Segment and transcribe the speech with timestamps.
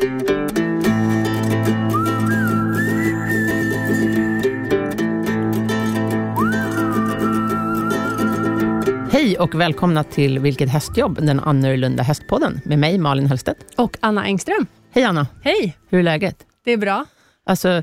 [0.00, 0.08] Hej
[9.38, 13.58] och välkomna till Vilket hästjobb, den annorlunda hästpodden med mig Malin Hellstedt.
[13.76, 14.66] Och Anna Engström.
[14.94, 16.36] Hej Anna, Hej, hur är läget?
[16.64, 17.06] det är bra.
[17.46, 17.82] Alltså,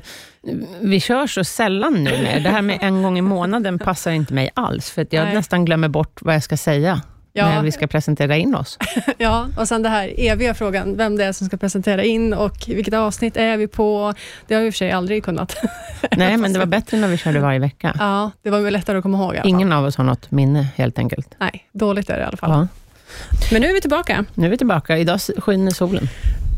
[0.80, 2.10] vi kör så sällan nu.
[2.10, 5.34] Det här med en gång i månaden passar inte mig alls, för att jag Nej.
[5.34, 7.48] nästan glömmer bort vad jag ska säga Ja.
[7.48, 8.78] när vi ska presentera in oss.
[9.18, 12.64] Ja, och sen det här eviga frågan, vem det är som ska presentera in och
[12.66, 14.14] vilket avsnitt är vi på?
[14.46, 15.56] Det har vi i och för sig aldrig kunnat.
[16.16, 17.96] Nej, men det var bättre när vi körde varje vecka.
[17.98, 19.36] Ja, det var väl lättare att komma ihåg.
[19.44, 21.34] Ingen av oss har något minne helt enkelt.
[21.38, 22.50] Nej, dåligt är det i alla fall.
[22.50, 22.68] Ja.
[23.52, 24.24] Men nu är vi tillbaka.
[24.34, 24.98] Nu är vi tillbaka.
[24.98, 26.08] Idag skiner solen.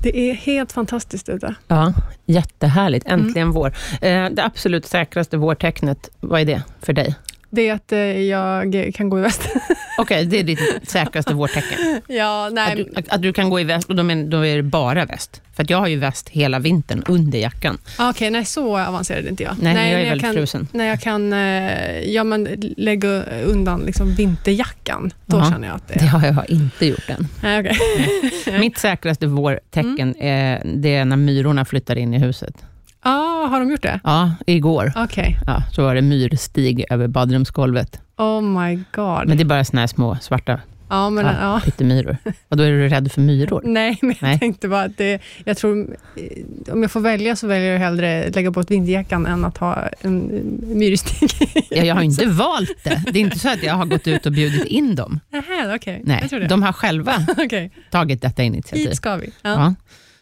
[0.02, 1.54] Det är helt fantastiskt ute.
[1.68, 1.92] Ja,
[2.26, 3.06] jättehärligt.
[3.06, 3.66] Äntligen vår.
[4.00, 7.14] Eh, det absolut säkraste vårtecknet, vad är det för dig?
[7.50, 9.48] Det är att eh, jag kan gå i väst.
[9.98, 12.00] Okej, det är ditt säkraste vårtecken.
[12.08, 12.76] ja, Att nej.
[12.76, 15.42] du, att du kan gå i väst, och då, men, då är det bara väst.
[15.56, 17.78] För att jag har ju väst hela vintern under jackan.
[17.98, 19.54] Ah, Okej, nej så avancerad är inte jag.
[19.62, 20.68] Nej, jag är väldigt kan, frusen.
[20.72, 25.88] När jag kan eh, ja, men lägga undan liksom vinterjackan, då Ja, känner jag att
[25.88, 27.28] det Det har jag inte gjort än.
[27.42, 28.58] Nej, okej.
[28.60, 32.54] Mitt säkraste vårtecken är, det är när myrorna flyttar in i huset.
[33.00, 34.00] Ah, har de gjort det?
[34.04, 35.38] Ja, igår Okej.
[35.46, 38.00] ja, så var det myrstig över badrumsgolvet.
[38.16, 39.28] Oh my god.
[39.28, 41.60] Men det är bara såna här små svarta ja, men, ja, ja.
[41.64, 42.16] pyttemyror.
[42.48, 43.62] Och då är du rädd för myror?
[43.64, 44.38] Nej, men jag Nej.
[44.38, 48.30] tänkte bara att det, jag tror, eh, om jag får välja så väljer jag hellre
[48.30, 50.30] lägga bort vinterjackan än att ha en
[50.62, 51.30] myrstig.
[51.70, 53.02] Ja, jag har inte valt det.
[53.12, 55.20] Det är inte så att jag har gått ut och bjudit in dem.
[55.30, 56.02] Nähä, okej.
[56.04, 58.86] Nej, de har själva Okej, tagit detta initiativ.
[58.88, 59.30] hit ska vi.
[59.42, 59.74] Ja.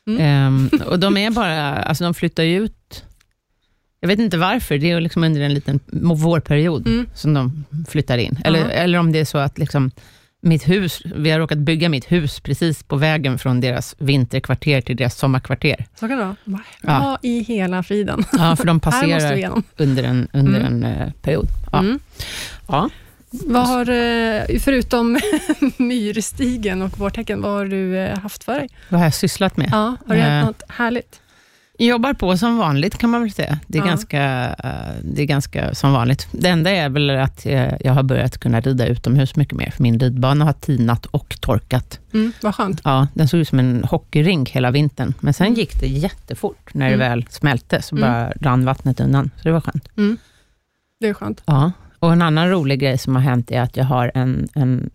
[0.08, 0.14] Ja.
[0.24, 0.68] Mm.
[0.74, 3.04] Ehm, och de är bara, alltså de flyttar ju ut,
[4.00, 7.06] jag vet inte varför, det är ju liksom under en liten vårperiod Mm.
[7.14, 8.38] som de flyttar in.
[8.44, 8.66] Eller, Ja.
[8.70, 9.90] eller om det är så att liksom
[10.40, 14.96] mitt hus, vi har råkat bygga mitt hus precis på vägen från deras vinterkvarter till
[14.96, 15.86] deras sommarkvarter.
[15.94, 16.36] Så kan det vara.
[16.44, 17.18] Vad Ja.
[17.22, 18.24] i hela friden?
[18.32, 20.84] Ja, för de passerar under en, under Mm.
[20.84, 21.48] en eh, period.
[21.72, 21.78] Ja.
[21.78, 21.98] Mm.
[22.68, 22.90] Ja.
[23.30, 25.18] Vad har, eh, förutom
[25.76, 28.68] myrstigen och vårtecken, vad har du eh, haft för dig?
[28.88, 29.68] Vad har jag sysslat med?
[29.72, 30.26] Ja, har du Eh.
[30.28, 31.20] hänt något härligt?
[31.80, 33.58] Jobbar på som vanligt kan man väl säga.
[33.66, 33.86] Det är, Ja.
[33.88, 34.22] ganska,
[34.64, 36.28] eh, det är ganska som vanligt.
[36.32, 39.82] Det enda är väl att eh, jag har börjat kunna rida utomhus mycket mer, för
[39.82, 42.00] min ridbana har tinat och torkat.
[42.14, 42.80] Mm, vad skönt.
[42.84, 45.58] Ja, den såg ut som en hockeyrink hela vintern, men sen Mm.
[45.58, 46.74] gick det jättefort.
[46.74, 47.08] När det Mm.
[47.10, 48.08] väl smälte så Mm.
[48.10, 49.88] bara rann vattnet undan, så det var skönt.
[49.96, 50.16] Mm.
[51.00, 51.42] Det är skönt.
[51.46, 51.72] Ja.
[51.98, 54.90] Och en annan rolig grej som har hänt är att jag har en, en,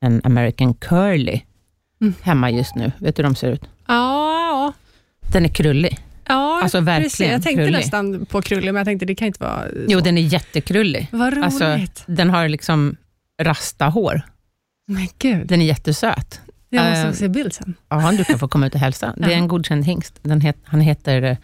[0.00, 1.40] en American Curly
[2.00, 2.14] Mm.
[2.22, 2.92] hemma just nu.
[2.98, 3.64] Vet du hur de ser ut?
[3.88, 4.72] Ja,
[5.32, 5.98] Den är krullig.
[6.26, 7.20] ja Alltså, verkligen precis.
[7.26, 7.72] Jag tänkte krullig.
[7.78, 9.76] nästan på krullig, men jag tänkte det kan inte vara så.
[9.88, 11.08] Jo, den är jättekrullig.
[11.12, 11.44] Vad roligt.
[11.44, 12.96] Alltså, den har liksom
[13.42, 14.22] rasta hår.
[14.86, 16.40] Men gud, Den är jättesöt.
[16.68, 17.74] jag måste eh, se bild sen.
[17.88, 19.14] Ja, du kan få komma ut och hälsa.
[19.16, 20.18] Det är en godkänd hingst.
[20.22, 21.36] Den het, han heter eh,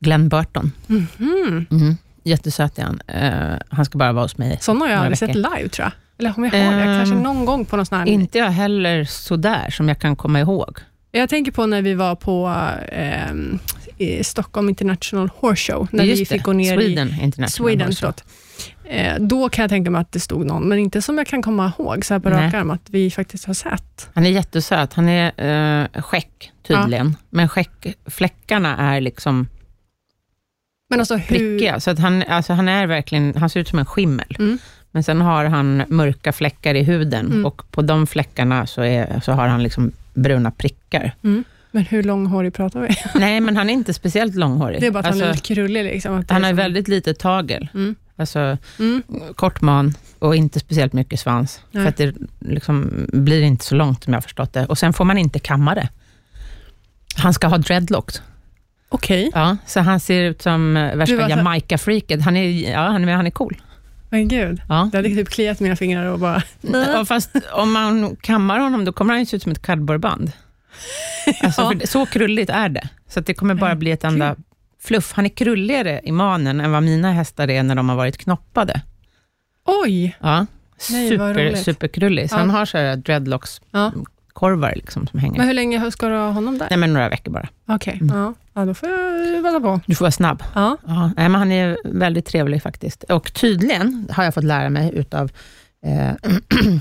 [0.00, 0.72] Glenn Burton.
[0.86, 1.66] Mhm.
[1.70, 1.96] Mm.
[2.24, 3.00] Jättesöt är han.
[3.06, 4.58] Eh, han ska bara vara hos mig.
[4.60, 5.92] Sådana har jag aldrig sett live, tror jag.
[6.18, 8.06] Eller om jag har det, kanske någon gång på någon sån här...
[8.06, 10.78] Inte jag heller sådär, som jag kan komma ihåg.
[11.12, 12.54] Jag tänker på när vi var på
[13.98, 16.28] i Stockholm International Horse Show, när Just vi det.
[16.28, 17.86] fick gå ner Sweden i International Sweden.
[17.86, 18.14] Horse Show.
[18.84, 21.42] Eh, då kan jag tänka mig att det stod någon, men inte som jag kan
[21.42, 22.46] komma ihåg så här på Nej.
[22.46, 24.10] rak arm, att vi faktiskt har sett.
[24.14, 24.94] Han är jättesöt.
[24.94, 25.26] Han är
[25.92, 29.48] eh, skäck tydligen, men skäckfläckarna är liksom
[30.90, 31.26] Men alltså hur...
[31.38, 31.80] prickiga.
[31.80, 34.36] Så att han, alltså han, är verkligen, han ser ut som en skimmel.
[34.38, 34.58] Mm.
[34.90, 37.46] Men sen har han mörka fläckar i huden Mm.
[37.46, 41.14] och på de fläckarna så, är, så har han liksom bruna prickar.
[41.24, 41.44] Mm.
[41.70, 42.88] Men hur långhårig pratar vi?
[43.20, 44.80] Nej, men han är inte speciellt långhårig.
[44.80, 45.84] Det är bara att han är Alltså, lite krullig.
[45.84, 47.68] Liksom, han har som- väldigt lite tagel.
[47.74, 47.94] Mm.
[48.16, 49.02] Alltså Mm.
[49.34, 51.60] kort man och inte speciellt mycket svans.
[51.70, 51.82] Nej.
[51.82, 54.66] För att det liksom blir inte så långt som jag har förstått det.
[54.66, 55.88] Och sen får man inte kamma det.
[57.16, 58.22] Han ska ha dreadlocks.
[58.88, 62.22] Okej, Ja, så han ser ut som eh, värsta Jamaica-freaket.
[62.22, 63.56] Han är, ja, han, är, han är cool.
[64.10, 64.62] men gud.
[64.68, 64.88] Ja.
[64.92, 66.42] Det hade typ kliat mina fingrar och bara...
[66.60, 70.32] Ja, fast om man kammar honom, då kommer han se ut som ett cardboardband.
[71.42, 71.72] Alltså, Ja.
[71.80, 72.88] det- så krulligt är det.
[73.08, 74.36] Så det kommer bara bli ett enda
[74.82, 75.12] fluff.
[75.12, 78.80] Han är krulligare i manen än vad mina hästar är när de har varit knoppade.
[79.66, 80.16] Oj!
[80.20, 80.46] Ja.
[80.90, 81.58] Nej, Super, roligt.
[81.64, 82.30] superkrullig.
[82.30, 82.40] Så Ja.
[82.40, 84.04] han har så här dreadlocks-korvar Ja.
[84.74, 85.38] Liksom, som hänger.
[85.38, 86.66] Men hur länge ska du ha honom där?
[86.70, 87.48] Nej, men några veckor bara.
[87.66, 88.34] Okej, Mm.
[88.54, 88.64] ja.
[88.64, 89.80] då får jag vänta på.
[89.86, 90.42] Du får vara snabb.
[90.54, 90.76] Ja.
[90.86, 93.02] Ja, nej, men han är väldigt trevlig faktiskt.
[93.04, 95.30] Och tydligen har jag fått lära mig utav
[95.86, 96.12] eh,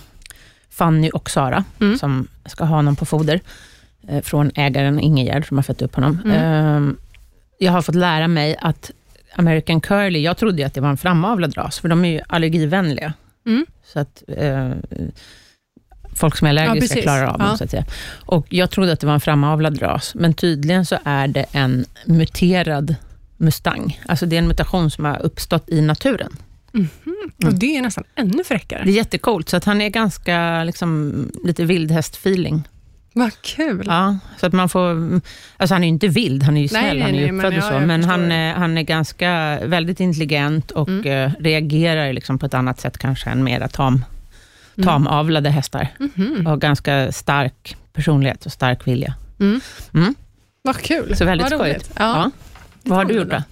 [0.69, 1.97] Fanny och Sara, Mm.
[1.97, 3.39] som ska ha honom på foder,
[4.07, 6.19] eh, från ägaren Ingegerd, som har fött upp honom.
[6.25, 6.87] Mm.
[6.87, 6.93] Eh,
[7.57, 8.91] jag har fått lära mig att
[9.35, 13.13] American Curly, jag trodde att det var en framavlad ras, för de är ju allergivänliga.
[13.45, 13.65] Mm.
[13.85, 14.71] Så att, eh,
[16.15, 17.03] folk som är allergiska precis.
[17.03, 17.47] klarar av dem.
[17.51, 17.57] Ja.
[17.57, 17.85] Så att säga.
[18.25, 21.85] Och jag trodde att det var en framavlad ras, men tydligen så är det en
[22.05, 22.95] muterad
[23.37, 24.01] mustang.
[24.05, 26.37] Alltså det är en mutation som har uppstått i naturen.
[27.45, 28.83] Och det är nästan ännu fräckare.
[28.85, 31.13] Det är jättecoolt, så att han är ganska liksom,
[31.43, 32.67] lite vildhästfeeling.
[33.15, 33.83] Vad kul.
[33.87, 35.21] Ja, så att man får,
[35.57, 37.45] alltså han är ju inte vild, han är ju snäll, nej, han är ju men
[37.45, 41.05] uppfödd och ja, så, men förstår han, är- han är ganska, väldigt intelligent och Mm.
[41.07, 44.03] eh, reagerar liksom på ett annat sätt kanske än mera tam, Mm.
[44.83, 45.87] Tamavlade hästar.
[45.99, 46.47] Mhm.
[46.47, 49.13] Och ganga stark personlighet och stark vilja.
[49.39, 49.61] Mm.
[49.93, 50.15] Mm.
[50.61, 51.15] Vad kul.
[51.17, 51.91] Så väldigt Vad skojigt.
[51.95, 52.01] Ja.
[52.03, 52.31] Ja.
[52.83, 53.35] Vad har du gjort då?
[53.35, 53.45] Något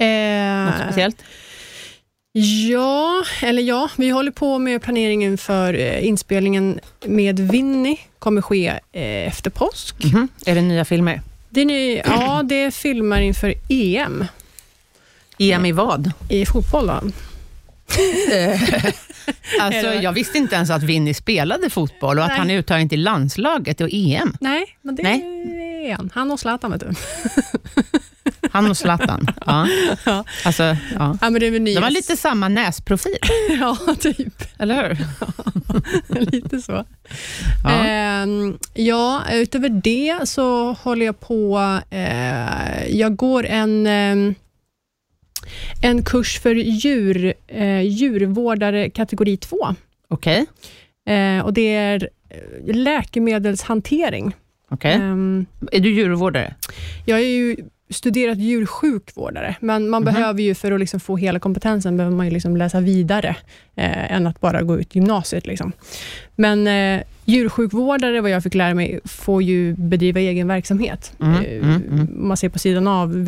[0.00, 1.22] Eh, speciellt?
[2.70, 7.98] Ja, eller ja, vi håller på med planeringen för eh, inspelningen med Winnie.
[8.18, 10.04] kommer ske eh, efter påsk.
[10.04, 10.28] Mhm.
[10.46, 11.20] Är det nya filmer?
[11.50, 14.24] Det är, ny- ja, det är filmer inför EM
[15.38, 16.12] EM i vad?
[16.28, 16.86] i fotboll.
[16.86, 17.00] Då.
[19.60, 22.38] Alltså, jag visste inte ens att Vinny spelade fotboll och att Nej.
[22.38, 24.36] han är uttagen till landslaget och EM.
[24.40, 26.10] Nej, men det är han.
[26.14, 26.90] Han och Zlatan, vet du.
[28.50, 29.26] Han och Zlatan.
[29.46, 29.68] Ja.
[30.06, 30.24] Ja.
[30.44, 31.18] Alltså, ja.
[31.20, 33.16] Ja, men det är De har lite samma näsprofil,
[33.60, 34.42] Ja, typ.
[34.58, 36.30] eller hur?
[36.30, 36.84] lite så.
[37.64, 37.70] Ja.
[37.70, 41.58] Ehm, ja, utöver det så håller jag på...
[41.90, 44.34] Eh, jag går en, ehm,
[45.82, 49.56] en kurs för djur, eh, djurvårdare kategori 2.
[50.08, 50.46] Okej.
[51.08, 54.32] Eh, och det är eh, läkemedelshantering.
[54.70, 54.92] okej.
[54.92, 56.54] Ehm, Är du djurvårdare?
[57.06, 57.56] jag har ju
[57.90, 60.14] studerat djursjukvårdare, men man Mhm.
[60.14, 63.36] behöver ju för att liksom få hela kompetensen, behöver man ju liksom läsa vidare,
[63.76, 65.46] eh, än att bara gå ut gymnasiet.
[65.46, 65.72] Liksom.
[66.36, 71.12] Men eh, djursjukvårdare, vad jag fick lära mig, får ju bedriva egen verksamhet.
[71.20, 72.08] Mm, Eh, mm, mm.
[72.28, 73.24] Man ser på sidan av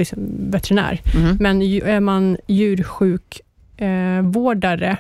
[0.50, 1.00] veterinär.
[1.16, 1.36] Mhm.
[1.40, 4.96] Men är man djursjukvårdare,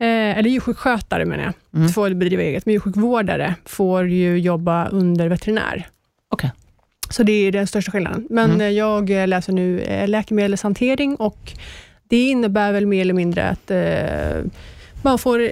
[0.00, 1.88] eh, eh, eller djursjukskötare menar jag, Mm.
[1.88, 2.66] får bedriva eget.
[2.66, 5.86] Men djursjukvårdare får ju jobba under veterinär.
[6.30, 6.50] Okej.
[7.10, 8.26] Så det är den största skillnaden.
[8.30, 8.60] Men Mm.
[8.60, 11.52] eh, jag läser nu eh, läkemedelshantering och
[12.08, 14.50] det innebär väl mer eller mindre att eh,
[15.02, 15.50] man får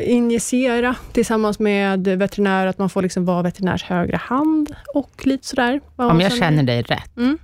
[0.00, 5.80] injicera tillsammans med veterinär, att man får liksom vara veterinärs högra hand och lite sådär.
[5.96, 7.38] Om jag känner dig rätt, Mm.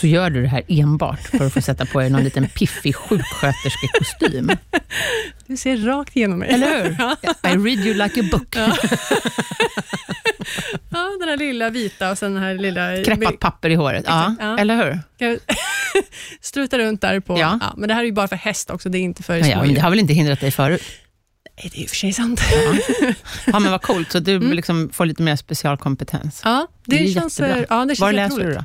[0.00, 2.96] Så gör du det här enbart för att få sätta på dig någon liten piffig
[2.96, 4.50] sjuksköterskekostym.
[5.46, 6.48] Du ser rakt igenom mig.
[6.48, 6.90] Eller hur?
[7.50, 8.56] I read you like a book.
[10.90, 13.02] Ja, den här lilla vita och sen den här lilla...
[13.04, 14.04] Kräppat papper i håret.
[14.06, 14.58] Ja, ja.
[14.58, 15.00] eller hur?
[16.40, 17.38] Struta runt där på...
[17.38, 17.58] Ja.
[17.60, 17.74] Ja.
[17.76, 19.52] men det här är ju bara för häst också, det är inte för Ja, men
[19.52, 19.74] smådjur.
[19.74, 20.82] det har väl inte hindrat dig förut?
[21.62, 22.40] Nej, det är ju för sig sant.
[23.46, 24.12] Ja, men vad coolt.
[24.12, 26.40] Så du liksom får lite mer specialkompetens.
[26.44, 27.58] Ja, det, Det känns, jättebra.
[27.62, 28.64] eh, ja, det känns Var läser du då?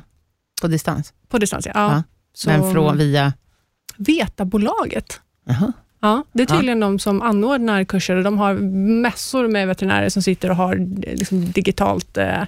[0.60, 1.12] På distans?
[1.28, 1.72] På distans, ja.
[1.74, 1.92] ja.
[1.92, 2.02] Ja.
[2.34, 3.32] Så, Men från via...
[3.96, 5.20] Vetabolaget.
[6.04, 8.54] Ja, det är tydligen de som anordnar kurser och de har
[9.02, 12.42] mässor med veterinärer som sitter och har eh, liksom, digitalt eh,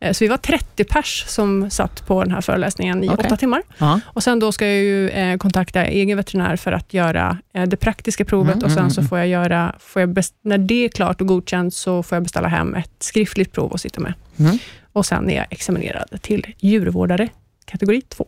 [0.00, 3.26] eh, så vi var 30 pers som satt på den här föreläsningen i Okej.
[3.26, 3.62] åtta timmar.
[3.78, 4.00] Ja.
[4.06, 7.76] Och Sen då ska jag ju eh, kontakta egen veterinär för att göra eh, det
[7.76, 9.08] praktiska provet Mm, och sen mm, så mm.
[9.08, 12.48] får jag göra, får jag när det är klart och godkänt så får jag beställa
[12.48, 14.14] hem ett skriftligt prov och sitta med.
[14.38, 14.58] Mm.
[14.92, 17.28] Och Sen är jag examinerad till djurvårdare
[17.70, 18.26] kategori 2.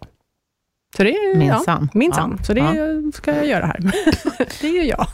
[0.97, 1.89] Så det är, ja, Minsann.
[1.95, 2.35] minsann.
[2.39, 2.45] Ja.
[2.45, 3.13] Så det Ja.
[3.15, 3.81] ska jag göra här.
[4.61, 5.07] det gör jag.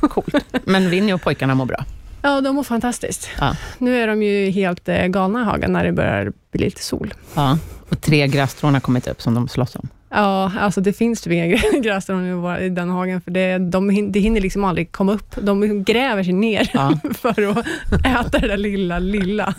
[0.64, 1.84] Men Winnie och pojkarna mår bra?
[2.22, 3.28] Ja, de mår fantastiskt.
[3.40, 3.56] Ja.
[3.78, 7.14] Nu är de ju helt eh, galna i hagen när det börjar bli lite sol.
[7.34, 7.58] Ja.
[7.88, 9.88] Och tre grässtrån har kommit upp som de slåss om.
[10.08, 14.40] Ja, alltså det finns typ inga grässtrån i den hagen, för det, de, det hinner
[14.40, 15.34] liksom aldrig komma upp.
[15.42, 16.92] De gräver sig ner Ja.
[17.14, 17.66] för att
[18.06, 19.54] äta det där lilla, lilla.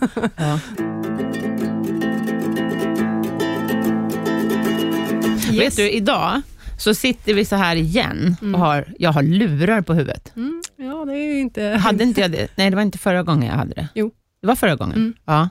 [5.52, 5.60] Ja.
[5.60, 6.42] Vet du, idag
[6.78, 8.56] så sitter vi så här igen Mm.
[8.56, 10.32] och har, jag har lurar på huvudet.
[10.36, 11.64] Mm, ja, det är inte...
[11.64, 12.48] Hade inte jag det?
[12.56, 13.88] Nej, det var inte förra gången jag hade det.
[13.96, 14.12] Jo.
[14.42, 14.96] Det var förra gången?
[14.96, 15.14] Mm.
[15.26, 15.50] Ja.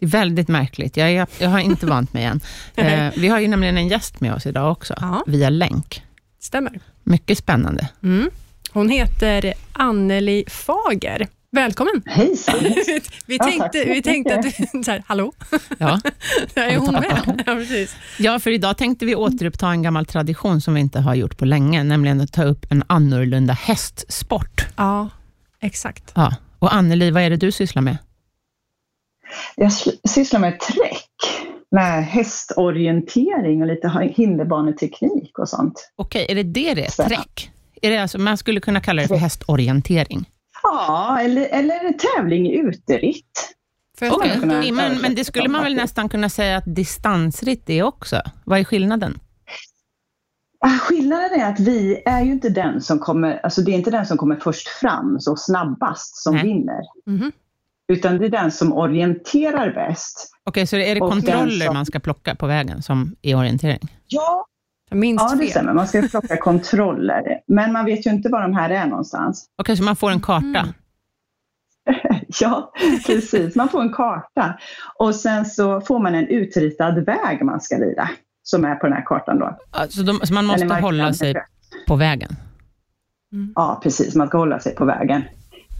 [0.00, 0.96] Det är väldigt märkligt.
[0.96, 2.40] Jag, är, jag har inte vant mig än.
[2.76, 5.22] Eh, vi har ju nämligen en gäst med oss idag också, Ja.
[5.26, 6.02] via länk.
[6.40, 6.80] Stämmer.
[7.04, 7.88] Mycket spännande.
[8.02, 8.30] Mm.
[8.72, 11.28] Hon heter Anneli Fager.
[11.52, 12.02] Välkommen!
[12.06, 12.54] Hejsan!
[13.26, 14.50] vi Ja, tänkte, så vi tänkte att du...
[14.84, 15.32] Så här, hallå?
[15.78, 16.00] Ja.
[16.54, 17.42] är hon med?
[17.46, 17.96] Ja, precis.
[18.18, 21.44] ja, för idag tänkte vi återuppta en gammal tradition som vi inte har gjort på
[21.44, 24.66] länge, nämligen att ta upp en annorlunda hästsport.
[24.76, 25.08] Ja,
[25.60, 26.12] exakt.
[26.14, 26.34] Ja.
[26.58, 27.96] Och Anneli, vad är det du sysslar med?
[29.56, 31.08] Jag sl- sysslar med träck,
[31.70, 35.90] med hästorientering och lite hinderbaneteknik och sånt.
[35.96, 37.08] Okej, är det det det är?
[37.08, 37.50] Träck?
[37.82, 40.26] Är det alltså, man skulle kunna kalla det för hästorientering?
[40.62, 43.56] Ja, eller, eller en tävling i uteritt.
[43.98, 48.20] Kunna men, men det skulle man väl nästan kunna säga att distansritt är också?
[48.44, 49.18] Vad är skillnaden?
[50.64, 53.90] Ah, Skillnaden är att vi är ju inte den som kommer, alltså det är inte
[53.90, 56.44] den som kommer först fram så snabbast som Nej.
[56.44, 56.80] vinner.
[57.06, 57.32] Mhm.
[57.92, 60.30] Utan det är den som orienterar bäst.
[60.44, 63.88] Okej, så är det kontroller som- man ska plocka på vägen som i orientering?
[64.06, 64.46] Ja,
[64.90, 65.50] Minst ja det fel.
[65.50, 65.72] stämmer.
[65.72, 67.40] Man ska plocka kontroller.
[67.46, 69.46] Men man vet ju inte var de här är någonstans.
[69.56, 70.44] Okej, så man får en karta?
[70.44, 70.68] Mm.
[72.40, 72.72] Ja,
[73.06, 73.56] precis.
[73.56, 74.58] Man får en karta.
[74.98, 78.10] Och sen så får man en utritad väg man ska rida.
[78.42, 79.58] Som är på den här kartan då.
[79.70, 81.34] Alltså, de, så man måste hålla sig
[81.86, 82.36] på vägen?
[83.54, 84.14] Ja, precis.
[84.14, 85.22] Man ska hålla sig på vägen.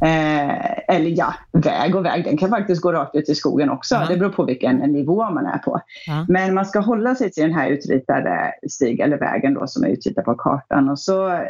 [0.03, 2.25] Eh, eller ja, väg och väg.
[2.25, 3.95] Den kan faktiskt gå rakt ut i skogen också.
[3.95, 4.07] Ja.
[4.09, 5.81] Det beror på vilken nivå man är på.
[6.07, 6.27] Ja.
[6.29, 9.89] Men man ska hålla sig till den här utritade stig eller vägen då som är
[9.89, 10.89] utritad på kartan.
[10.89, 11.41] Och så, eh,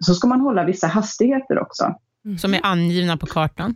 [0.00, 1.94] så ska man hålla vissa hastigheter också.
[2.38, 3.74] Som är angivna på kartan?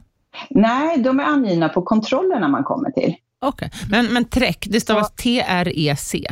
[0.51, 3.15] Nej, de är angivna på kontrollerna man kommer till.
[3.43, 6.27] Okej, men, men träck, det stavas T-R-E-C.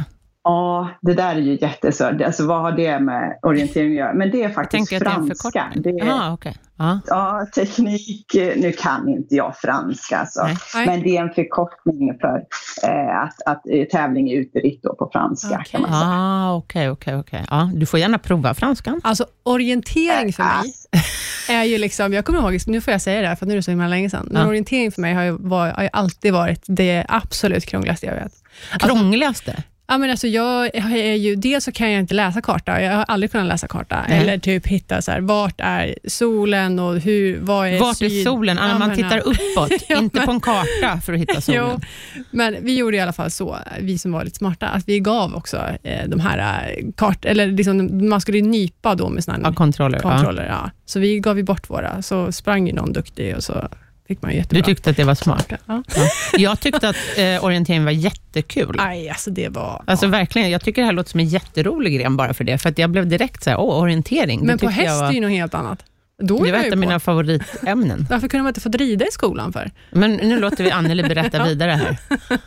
[0.48, 2.22] Ja, det där är ju jättesvårt.
[2.22, 4.14] Alltså vad har det med orientering att göra?
[4.14, 5.72] Men det är Jag faktiskt tänker att det är en franska.
[5.74, 6.56] Det är, Ja, okej.
[6.76, 7.00] Ja.
[7.06, 10.42] ja, teknik, nu kan inte jag franska alltså.
[10.74, 10.86] Nej.
[10.86, 12.42] Men det är en förkortning för
[12.90, 15.64] eh, att, att eh, tävling är uteritt då på franska.
[15.68, 15.84] Okej.
[15.88, 19.00] Ah, okej, okej, du får gärna prova franskan.
[19.04, 20.88] Alltså orientering för mig Alltså,
[21.52, 23.56] är ju liksom, jag kommer ihåg, nu får jag säga det här för nu är
[23.56, 26.32] det så himla länge sedan, men orientering för mig har ju, var, har ju alltid
[26.32, 28.32] varit det absolut krångligaste jag vet.
[28.78, 29.62] Krångligaste?
[29.90, 33.04] Ja, men alltså jag är ju, dels så kan jag inte läsa karta, jag har
[33.08, 34.18] aldrig kunnat läsa karta, Nej.
[34.20, 38.24] eller typ hitta så här, vart är solen och hur, vad är Vart är syd-
[38.24, 38.58] solen?
[38.58, 41.62] Ah, Ja, man tittar uppåt, Ja, inte men- på en karta för att hitta solen.
[41.72, 41.80] Jo,
[42.30, 45.34] men vi gjorde i alla fall så, vi som var lite smarta, att vi gav
[45.34, 49.38] också eh, de här eh, kart, eller liksom, man skulle ju nypa då med såna
[49.42, 49.98] Ja, kontroller.
[49.98, 50.46] Kontroller.
[50.46, 50.70] Ja.
[50.86, 53.68] Så vi gav ju bort våra, så sprang ju någon duktig och så
[54.08, 54.62] fick man ju Du jättebra.
[54.64, 55.46] tyckte att det var smart.
[55.66, 55.82] Ja.
[55.96, 56.08] Ja.
[56.38, 58.74] Jag tyckte att eh, orientering var jättekul.
[58.78, 59.82] Nej, alltså det var...
[59.86, 60.10] Alltså ja.
[60.10, 62.78] verkligen, jag tycker det här låter som en jätterolig gren bara för det, för att
[62.78, 64.46] jag blev direkt så här, åh, orientering.
[64.46, 65.84] Men på häst var, är ju något helt annat.
[66.22, 68.06] Då Det var ett av mina favoritämnen.
[68.10, 69.70] Varför kunde man inte få rida i skolan för?
[69.90, 71.96] Men nu låter vi Anneli berätta vidare här.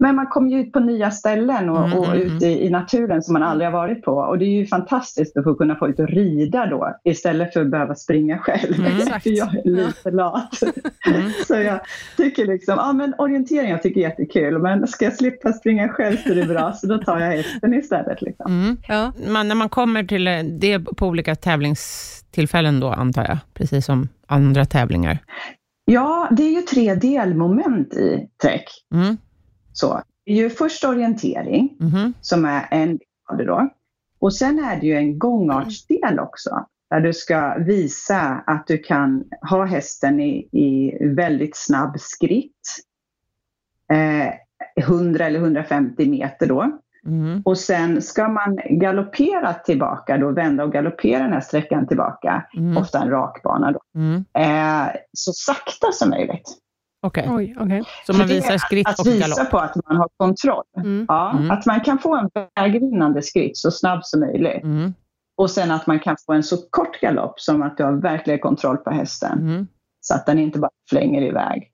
[0.00, 2.70] Men man kommer ju ut på nya ställen och, Mm, och mm, ut i, i
[2.70, 4.12] naturen som man aldrig har varit på.
[4.12, 7.60] Och det är ju fantastiskt att få kunna få ut och rida då istället för
[7.60, 8.80] att behöva springa själv.
[8.80, 8.92] Mm.
[9.22, 10.60] För jag är lite lat.
[11.06, 11.30] Mm.
[11.46, 11.80] Så jag
[12.16, 14.58] tycker liksom, ja men orientering jag tycker är jättekul.
[14.58, 16.72] Men ska jag slippa springa själv så är det bra.
[16.72, 18.22] Så då tar jag hästen istället.
[18.22, 18.46] Liksom.
[18.46, 18.76] Mm.
[18.88, 19.12] Ja.
[19.28, 24.08] Man, när man kommer till eh, det på olika tävlingstillfällen då, antar jag, precis som
[24.26, 25.18] andra tävlingar.
[25.84, 28.64] Ja, det är ju tre delmoment i träck.
[28.94, 29.16] Mm.
[29.80, 31.76] Så, det är ju först orientering.
[31.80, 32.12] Mhm.
[32.20, 32.98] som är en del
[33.30, 33.68] av det då.
[34.18, 39.24] Och sen är det ju en gångartsdel också, där du ska visa att du kan
[39.50, 42.60] ha hästen i, i väldigt snabb skritt.
[43.92, 44.32] Eh,
[44.84, 46.78] 100 eller 150 meter då.
[47.06, 47.42] Mm.
[47.44, 52.76] Och sen ska man galoppera tillbaka, då vända och galoppera den här sträckan tillbaka, Mm.
[52.76, 54.24] ofta en rakbana då, Mm.
[54.34, 56.48] eh, så sakta som möjligt.
[57.02, 57.82] Okej, Oj, okej.
[58.06, 59.50] så man visar skritt Att och visa galopp.
[59.50, 60.64] på att man har kontroll.
[60.76, 61.04] Mm.
[61.08, 61.50] Ja, Mm.
[61.50, 64.62] Att man kan få en vägvinnande skritt så snabb som möjligt.
[64.64, 64.94] Mm.
[65.36, 68.40] Och sen att man kan få en så kort galopp som att du har verkligen
[68.40, 69.38] kontroll på hästen.
[69.38, 69.66] Mm.
[70.00, 71.70] Så att den inte bara flänger iväg.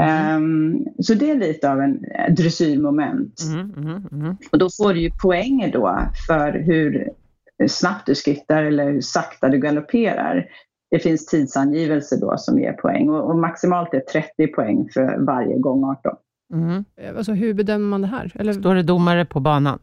[0.00, 2.04] Ehm, så det är lite av en
[2.36, 3.40] dressyrmoment.
[3.52, 3.74] Mm.
[3.76, 4.06] Mm.
[4.12, 4.36] Mm.
[4.52, 7.08] Och då får du ju poäng då för hur
[7.68, 10.46] snabbt du skrittar eller hur sakta du galopperar.
[10.90, 15.58] Det finns tidsangivelser då som ger poäng och, och maximalt är 30 poäng för varje
[15.58, 16.04] gångart.
[16.04, 16.18] Då.
[16.56, 16.84] Mm.
[17.16, 18.32] Alltså, hur bedömer man det här?
[18.34, 19.78] Eller, Står det domare på banan?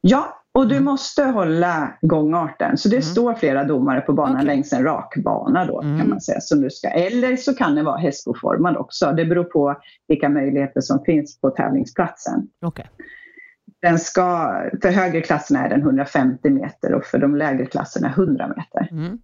[0.00, 2.76] Ja, och du måste hålla gångarten.
[2.78, 3.02] Så det Mm.
[3.02, 4.46] står flera domare på banan Okej.
[4.46, 5.98] längs en rak bana då Mm.
[6.00, 6.40] kan man säga.
[6.40, 6.88] Som du ska.
[6.88, 9.12] Eller så kan det vara hästboformad också.
[9.12, 9.74] Det beror på
[10.08, 12.48] vilka möjligheter som finns på tävlingsplatsen.
[12.62, 12.86] Okej.
[13.82, 18.48] Den ska, för högre klasserna är den 150 meter och för de lägre klasserna 100
[18.56, 18.88] meter.
[18.90, 19.18] Mm.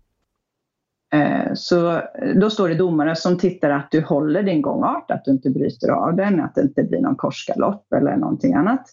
[1.14, 2.02] Eh, så
[2.34, 5.90] då står det domare som tittar att du håller din gångart, att du inte bryter
[5.90, 8.86] av den, att det inte blir någon korsgalopp eller någonting annat.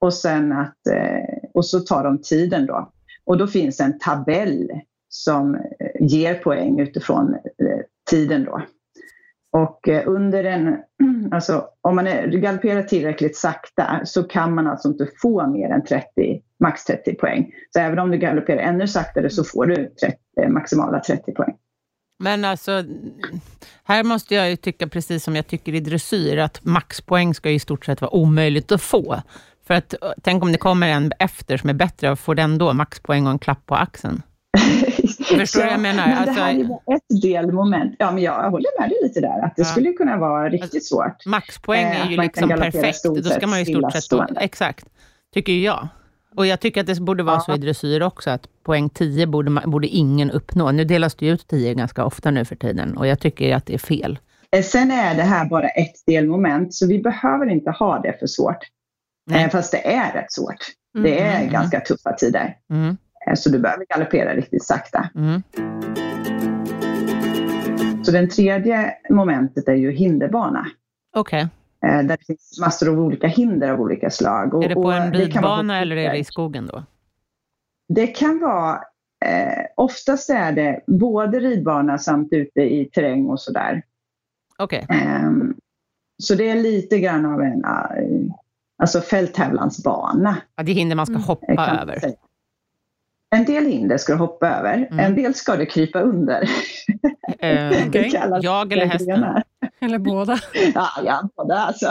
[0.00, 2.92] Och, sen att, eh, och så tar de tiden då.
[3.24, 4.70] Och då finns en tabell
[5.08, 5.60] som eh,
[6.00, 7.36] ger poäng utifrån
[8.10, 8.62] tiden då.
[9.52, 10.76] Och under en,
[11.32, 15.84] alltså om man är, galopperar tillräckligt sakta så kan man alltså inte få mer än
[15.84, 16.06] 30,
[16.60, 17.52] max 30 poäng.
[17.70, 21.54] Så även om du galopperar ännu saktare så får du 30, eh, maximala 30 poäng.
[22.18, 22.84] Men alltså,
[23.84, 27.58] här måste jag ju tycka, precis som jag tycker i dressyr, att maxpoäng ska i
[27.58, 29.22] stort sett vara omöjligt att få.
[29.66, 32.72] För att, eh, tänk om det kommer en efter som är bättre, får den då
[32.72, 34.22] maxpoäng och en klapp på axeln?
[35.24, 36.06] Förstår du vad jag menar?
[36.06, 37.96] Men Alltså- det här är bara ett delmoment.
[37.98, 39.64] Ja, men jag håller med dig lite där, att det Ja.
[39.68, 41.26] skulle kunna vara riktigt Alltså, svårt.
[41.26, 43.02] Maxpoäng Eh, är ju man liksom perfekt.
[43.04, 44.02] Då ska man ju i stort sett...
[44.04, 44.40] Stillastående.
[44.40, 44.86] exakt,
[45.34, 45.88] tycker jag.
[46.36, 47.40] Och jag tycker att det borde vara Ja.
[47.40, 50.70] så i dressyr också, att poäng 10 borde, man, borde ingen uppnå.
[50.72, 53.66] Nu delas det ju ut 10 ganska ofta nu för tiden och jag tycker att
[53.66, 54.18] det är fel.
[54.56, 58.26] Eh, Sen är det här bara ett delmoment, så vi behöver inte ha det för
[58.26, 58.58] svårt.
[59.26, 59.44] Nej.
[59.44, 60.56] Eh, Fast det är rätt svårt.
[60.94, 61.10] Mm.
[61.10, 61.52] Det är Mm.
[61.52, 62.56] ganska tuffa tider.
[62.70, 62.94] Mm, Eh,
[63.34, 65.08] Så du behöver galoppera riktigt sakta.
[65.14, 65.42] mm.
[68.04, 70.66] Så den tredje momentet är ju hinderbana.
[71.16, 71.40] Okej.
[71.86, 74.54] eh, Där det finns massor av olika hinder av olika slag.
[74.54, 76.82] Och- Är det på en på ridbana eller är det i skogen då?
[77.88, 78.74] Det kan vara,
[79.24, 83.82] eh, oftast är det både ridbana samt ute i terräng och sådär.
[84.58, 84.86] Okej.
[84.88, 85.54] Ehm,
[86.22, 88.34] så det är lite grann av en eh,
[88.78, 90.36] alltså fälttävlansbana.
[90.56, 91.22] Ja, det hinder man ska Mm.
[91.22, 92.00] eh, hoppa över.
[92.00, 92.14] säga.
[93.32, 94.98] En del hinder ska du hoppa över, Mm.
[94.98, 96.42] en del ska du krypa under.
[97.38, 97.72] Eh.
[97.92, 99.06] Det kallas Jag eller hästen?
[99.14, 99.42] grenar.
[99.80, 100.38] Eller båda.
[100.74, 101.90] Ja, antar det alltså.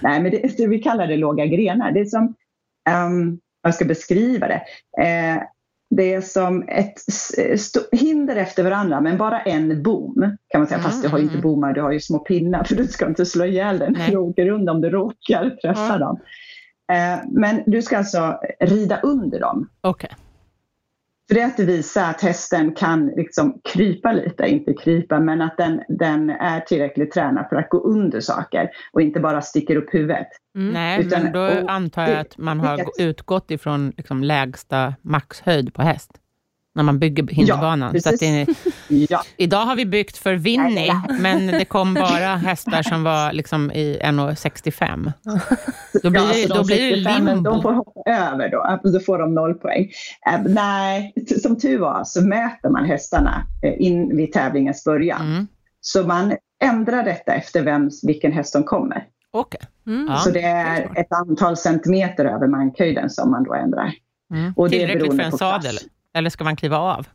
[0.00, 1.92] Nej, men det, det, vi kallar det låga grenar.
[1.92, 2.34] Det är som,
[3.08, 4.62] um, jag ska beskriva det.
[5.02, 5.42] Eh,
[5.96, 6.94] det är som ett
[7.56, 10.36] sto- hinder efter varandra, men bara en bom.
[10.48, 11.42] Kan man säga, Mm, fast du har ju inte mm.
[11.42, 14.10] bommar, du har ju små pinnar, för du ska inte slå ihjäl den Nej.
[14.10, 15.98] du åker runt om du råkar träffa Ja.
[15.98, 16.20] dem.
[16.92, 19.68] Eh, men du ska alltså rida under dem.
[19.80, 20.10] Okej.
[21.28, 25.56] För det är att visa att hästen kan liksom krypa lite, inte krypa, men att
[25.56, 29.94] den, den är tillräckligt tränad för att gå under saker och inte bara sticker upp
[29.94, 30.28] huvudet.
[30.56, 30.72] Mm.
[30.72, 35.82] Nej, Utan- men då antar jag att man har utgått ifrån liksom lägsta maxhöjd på
[35.82, 36.10] häst.
[36.74, 38.00] När man bygger hinderbanan.
[38.00, 38.46] så att det,
[38.88, 43.70] Ja, idag har vi byggt för Winnie, men det kom bara hästar som var liksom
[43.72, 45.12] i 1,65.
[46.02, 47.50] Då blir, ja, det- så då de blir det 65, men limbo.
[47.50, 49.90] De får hoppa över då, Alltså, då får de noll poäng.
[50.32, 55.22] Eh, nej, som tur var så mäter man hästarna eh, in vid tävlingens början.
[55.22, 55.46] Mm.
[55.80, 59.04] Så man ändrar detta efter vems, vilken häst som kommer.
[59.30, 59.60] Okej.
[59.86, 60.06] Mm.
[60.08, 63.92] Ja, så det är ett antal centimeter över mankhöjden som man då ändrar.
[64.34, 64.52] Mm.
[64.56, 65.84] Och det är Tillräckligt för en på klass.
[66.14, 67.06] Eller ska man kliva av?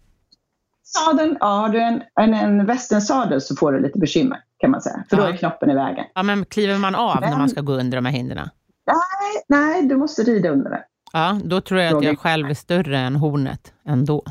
[0.84, 4.82] Sadeln, ja, har du en, en, en västernsadel så får du lite bekymmer kan man
[4.82, 5.04] säga.
[5.10, 5.30] För då Ja.
[5.30, 6.06] är knoppen i vägen.
[6.16, 8.50] Ja, men kliver man av när Men- man ska gå under de här hindren?
[8.86, 10.84] Nej, nej, du måste rida under det.
[11.14, 14.24] Ja, då tror jag att jag själv är större än hornet ändå.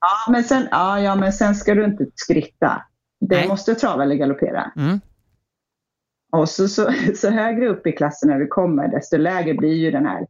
[0.00, 2.82] Ja, men sen, ja, ja, men sen ska du inte skritta.
[3.20, 3.48] Det Nej.
[3.48, 4.72] måste trava eller galoppera.
[4.76, 5.00] Mm.
[6.32, 9.90] Och så, så, så högre upp i klassen när du kommer, desto lägre blir ju
[9.90, 10.20] den här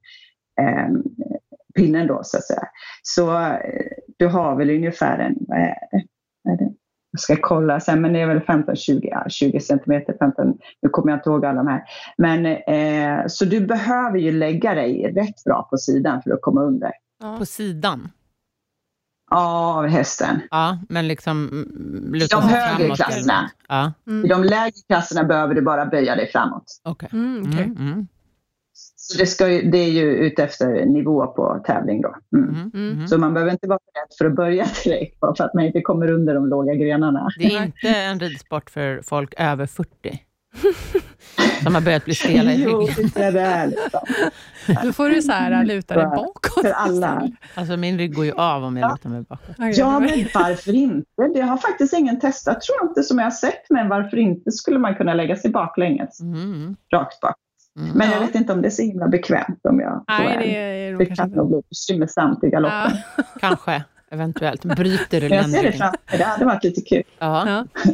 [0.60, 0.88] eh,
[1.76, 2.62] pinnen då, så att säga.
[3.02, 3.58] Så eh,
[4.18, 6.04] du har väl ungefär en, vad är det?
[6.42, 6.70] Vad är det?
[7.10, 11.12] Jag ska kolla sen, men det är väl 15-20 ja, 20 centimeter, 15, nu kommer
[11.12, 11.82] jag inte ihåg alla de här.
[12.18, 16.62] Men, eh, så du behöver ju lägga dig rätt bra på sidan för att komma
[16.62, 16.90] under
[17.22, 17.36] Ja.
[17.38, 18.08] På sidan?
[19.30, 20.40] av hästen.
[20.50, 23.50] Ja, men liksom mm, luta De högre klasserna.
[23.68, 24.28] Ja, I Mm.
[24.28, 26.64] de lägre klasserna behöver du bara böja dig framåt.
[26.84, 27.08] okej.
[27.12, 27.64] Mm, okej.
[27.64, 28.06] Mm, mm,
[29.06, 32.16] Så det, ska ju, det är ju utefter nivå på tävling då.
[32.36, 32.48] Mm.
[32.54, 33.08] mm, mm.
[33.08, 35.80] Så man behöver inte vara rädd för att börja direkt bara för att man inte
[35.80, 37.28] kommer under de låga grenarna.
[37.38, 39.88] Det är inte en ridsport för folk över 40.
[41.62, 43.10] Som har börjat bli stela i Jo, ryggen.
[43.14, 44.00] det är det är liksom.
[44.84, 46.62] Då får du så här luta dig För- bakåt.
[46.62, 47.28] För alla.
[47.54, 48.92] Alltså min rygg går ju av om jag Ja.
[48.94, 49.56] lutar mig bakåt.
[49.76, 51.28] Ja, men varför inte?
[51.34, 53.70] Det har faktiskt ingen testat, tror jag inte, som jag har sett.
[53.70, 57.36] Men varför inte skulle man kunna lägga sig baklänges, Mm, rakt bak.
[57.78, 57.98] Mm.
[57.98, 58.14] Men Ja.
[58.14, 61.06] jag vet inte om det är så himla bekvämt om jag Nej, det är Det
[61.06, 62.98] kanske kan nog bli bekymmersamt i galoppen.
[63.16, 63.22] Ja.
[63.40, 64.64] Kanske, eventuellt.
[64.64, 66.18] Bryter du Men jag ser det framför mig.
[66.18, 67.02] Det hade varit lite kul.
[67.18, 67.48] Ja.
[67.48, 67.84] Ja.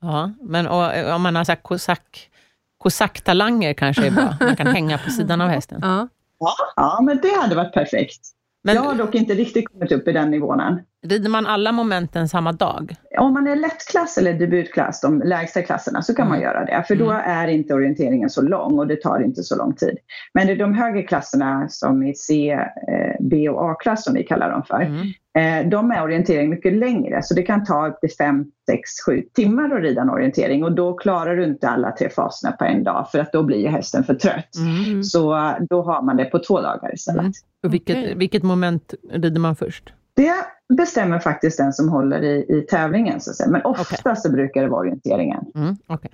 [0.00, 0.32] ja.
[0.40, 2.30] Men och, om man har så här kosack,
[2.78, 4.36] kosacktalanger kanske är bra.
[4.40, 5.78] Man kan hänga på sidan av hästen.
[5.82, 6.08] Ja.
[6.38, 8.20] Ja, ja, men det hade varit perfekt.
[8.62, 10.80] Men jag har dock inte riktigt kommit upp i den nivån än.
[11.04, 12.94] Rider man alla momenten samma dag?
[13.18, 16.44] Om man är lättklass eller debutklass, de lägsta klasserna, så kan man Mm.
[16.48, 16.84] göra det.
[16.88, 19.96] För då är inte orienteringen så lång och det tar inte så lång tid.
[20.34, 22.50] Men i de högre klasserna som i C,
[22.88, 25.62] eh, B och A-klass som vi kallar dem för, Mm.
[25.64, 27.22] eh, de är orientering mycket längre.
[27.22, 30.72] Så det kan ta upp till 5, 6, 7 timmar att rida en orientering och
[30.72, 34.04] då klarar du inte alla tre faserna på en dag för att då blir hästen
[34.04, 34.56] för trött.
[34.58, 34.84] Mm.
[34.84, 35.02] Mm.
[35.04, 37.20] Så eh, då har man det på två dagar istället.
[37.20, 37.32] Mm.
[37.64, 39.92] Och vilket, vilket moment rider man först?
[40.16, 40.34] Det
[40.76, 43.20] bestämmer faktiskt den som håller i, i tävlingen.
[43.20, 43.50] Så att säga.
[43.50, 45.44] Men ofta så brukar det vara orienteringen.
[45.54, 45.76] Mm.
[45.86, 46.10] Okej.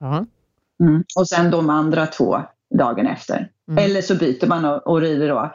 [0.00, 0.26] Ja.
[0.80, 1.04] Mm.
[1.18, 2.40] Och sen de andra två
[2.74, 3.50] dagen efter.
[3.68, 3.84] Mm.
[3.84, 5.52] Eller så byter man och, och rider då.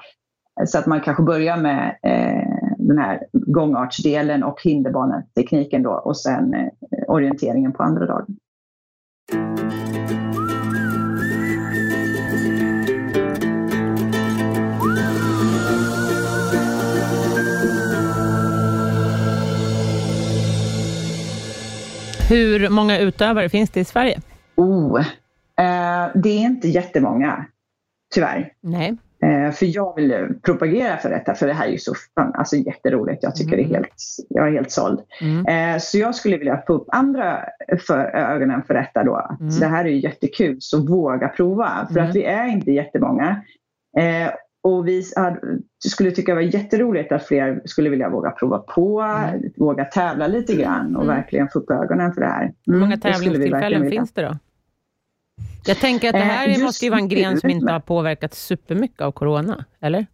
[0.65, 6.53] Så att man kanske börjar med eh, den här gångartsdelen och hinderbanetekniken då och sen
[6.53, 6.69] eh,
[7.07, 8.38] orienteringen på andra dagen.
[22.29, 24.19] Hur många utövare finns det i Sverige?
[24.55, 24.99] Oh,
[25.59, 27.45] eh, det är inte jättemånga,
[28.13, 28.51] tyvärr.
[28.62, 28.97] Nej.
[29.23, 33.23] Eh, för jag vill propagera för detta, för det här är ju så alltså, jätteroligt.
[33.23, 33.69] Jag tycker Mm.
[33.69, 33.93] det är helt,
[34.29, 34.99] jag är helt såld.
[35.21, 35.45] Mm.
[35.75, 37.39] Eh, så jag skulle vilja få upp andra
[37.88, 39.38] för ögonen för detta då.
[39.41, 39.59] Mm.
[39.59, 41.88] Det här är ju jättekul, så våga prova.
[41.91, 42.09] För Mm.
[42.09, 43.41] att vi är inte jättemånga.
[43.97, 44.29] Eh,
[44.63, 45.39] och vi hade-
[45.86, 49.52] skulle tycka det var jätteroligt att fler skulle vilja våga prova på, Mm.
[49.58, 51.15] våga tävla lite grann och Mm.
[51.15, 52.54] verkligen få upp ögonen för det här.
[52.65, 54.38] Hur Mm, många skulle vi tävlingstillfällen finns det då?
[55.65, 57.80] Jag tänker att det Eh, här just måste ju vara en gren som inte har
[57.80, 60.06] påverkats supermycket av corona, eller?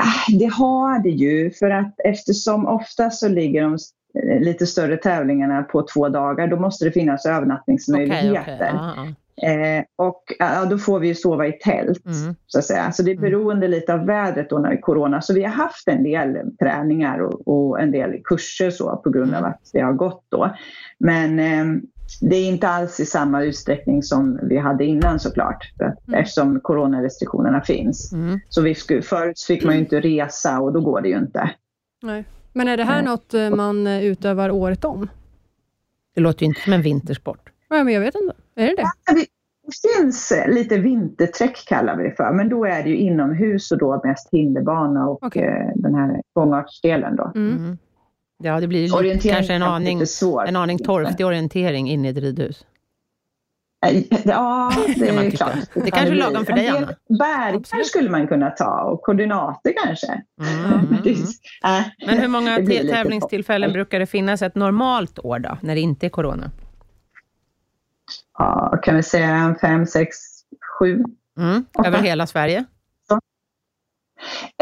[0.00, 3.78] Ah, Det har det ju, för att eftersom ofta så ligger de
[4.22, 8.70] eh, lite större tävlingarna på två dagar, då måste det finnas övernattningsmöjligheter.
[8.74, 9.06] Ja, ja.
[9.42, 12.34] Eh, och ja, då får vi ju sova i tält, Mm.
[12.46, 12.92] så att säga.
[12.92, 13.30] Så det är Mm.
[13.30, 15.20] beroende lite av vädret då när det är corona.
[15.22, 19.30] Så vi har haft en del träningar och, och en del kurser så på grund
[19.34, 19.50] av Mm.
[19.50, 20.54] att det har gått då.
[20.98, 21.80] Men eh,
[22.20, 25.72] det är inte alls i samma utsträckning som vi hade innan såklart.
[25.80, 26.20] Mm.
[26.20, 28.12] Eftersom coronarestriktionerna finns.
[28.12, 28.40] Mm.
[28.48, 31.50] Så vi skulle, förut fick man ju inte resa och då går det ju inte.
[32.02, 32.24] Nej.
[32.52, 33.04] Men är det här Nej.
[33.04, 35.08] något eh, man eh, utövar året om?
[36.14, 37.50] Det låter ju inte som en vintersport.
[37.68, 38.34] Ja, men jag vet inte.
[38.54, 38.82] Är det det?
[39.06, 39.26] Ja, Det
[39.66, 43.72] det finns eh, lite vinterträck kallar vi det för, men då är det ju inomhus
[43.72, 45.42] och då mest hinderbana och Okej.
[45.42, 47.32] eh, den här gångartsdelen då.
[47.34, 47.56] Mm.
[47.56, 47.78] Mm.
[48.38, 52.10] Ja, det blir ju Orientering kanske en aning, lite en aning torftig orientering inne i
[52.10, 52.66] ett ridhus.
[54.24, 55.54] Ja, det är klart.
[55.74, 56.94] Det kanske är lagom för dig, Anna.
[57.54, 57.86] Absolut.
[57.86, 60.22] skulle man kunna ta och koordinater kanske.
[60.40, 62.06] Mm, mm, Det är-.
[62.06, 65.80] Men hur många Det lite tävlingstillfällen brukar det finnas ett normalt år då, när det
[65.80, 66.50] inte är corona?
[68.38, 70.16] Ja, kan vi säga en fem, sex,
[70.78, 71.04] sju?
[71.38, 71.64] Mm.
[71.84, 72.64] Över hela Sverige?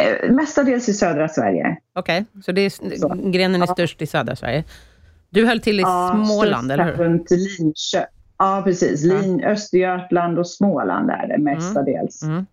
[0.00, 1.76] Eh, mestadels i södra Sverige.
[1.94, 3.08] Okej, så, det är, Så.
[3.30, 3.72] grenen är Ja.
[3.72, 4.64] störst i södra Sverige.
[5.30, 6.92] Du höll till i Småland, eller hur?
[7.04, 8.08] Runt Linköping.
[8.38, 9.04] Ja, precis.
[9.04, 9.20] Ja.
[9.20, 12.22] Lin, Östergötland och Småland är det mestadels.
[12.22, 12.46] Mm.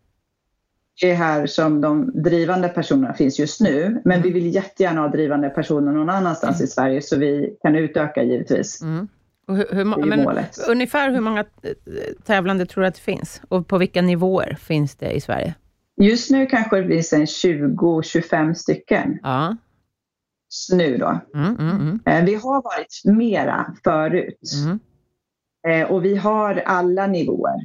[1.02, 4.02] Det är här som de drivande personerna finns just nu.
[4.06, 4.22] Men Mm.
[4.24, 8.82] vi vill jättegärna ha drivande personer någon annanstans i Sverige så vi kan utöka givetvis.
[9.56, 10.58] Hur, hur, men, målet.
[10.70, 11.72] ungefär hur många eh,
[12.26, 13.42] tävlande tror du att det finns?
[13.50, 15.56] Och på vilka nivåer finns det i Sverige?
[16.02, 19.20] Just nu kanske det finns en 20-25 stycken.
[19.24, 19.58] Ja.
[20.74, 21.20] Nu då.
[21.36, 22.00] Mm, mm, mm.
[22.06, 24.40] Eh, Vi har varit mera förut.
[24.66, 24.80] Mm.
[25.68, 27.56] Eh, Och vi har alla nivåer.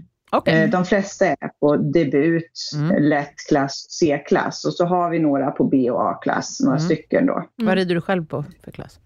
[0.46, 3.02] Eh, De flesta är på debut, Mm.
[3.02, 6.84] lätt klass, C-klass och så har vi några på B och A-klass, några Mm.
[6.86, 7.44] stycken då.
[7.56, 9.00] Vad rider du själv på för klass?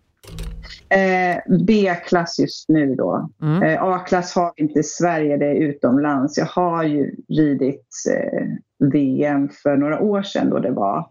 [0.89, 3.31] Eh, B-klass just nu då.
[3.43, 3.63] Mm.
[3.63, 6.39] Eh, A-klass har vi inte i Sverige, det är utomlands.
[6.39, 8.49] Jag har ju ridit eh,
[8.93, 11.07] VM för några år sedan då det var.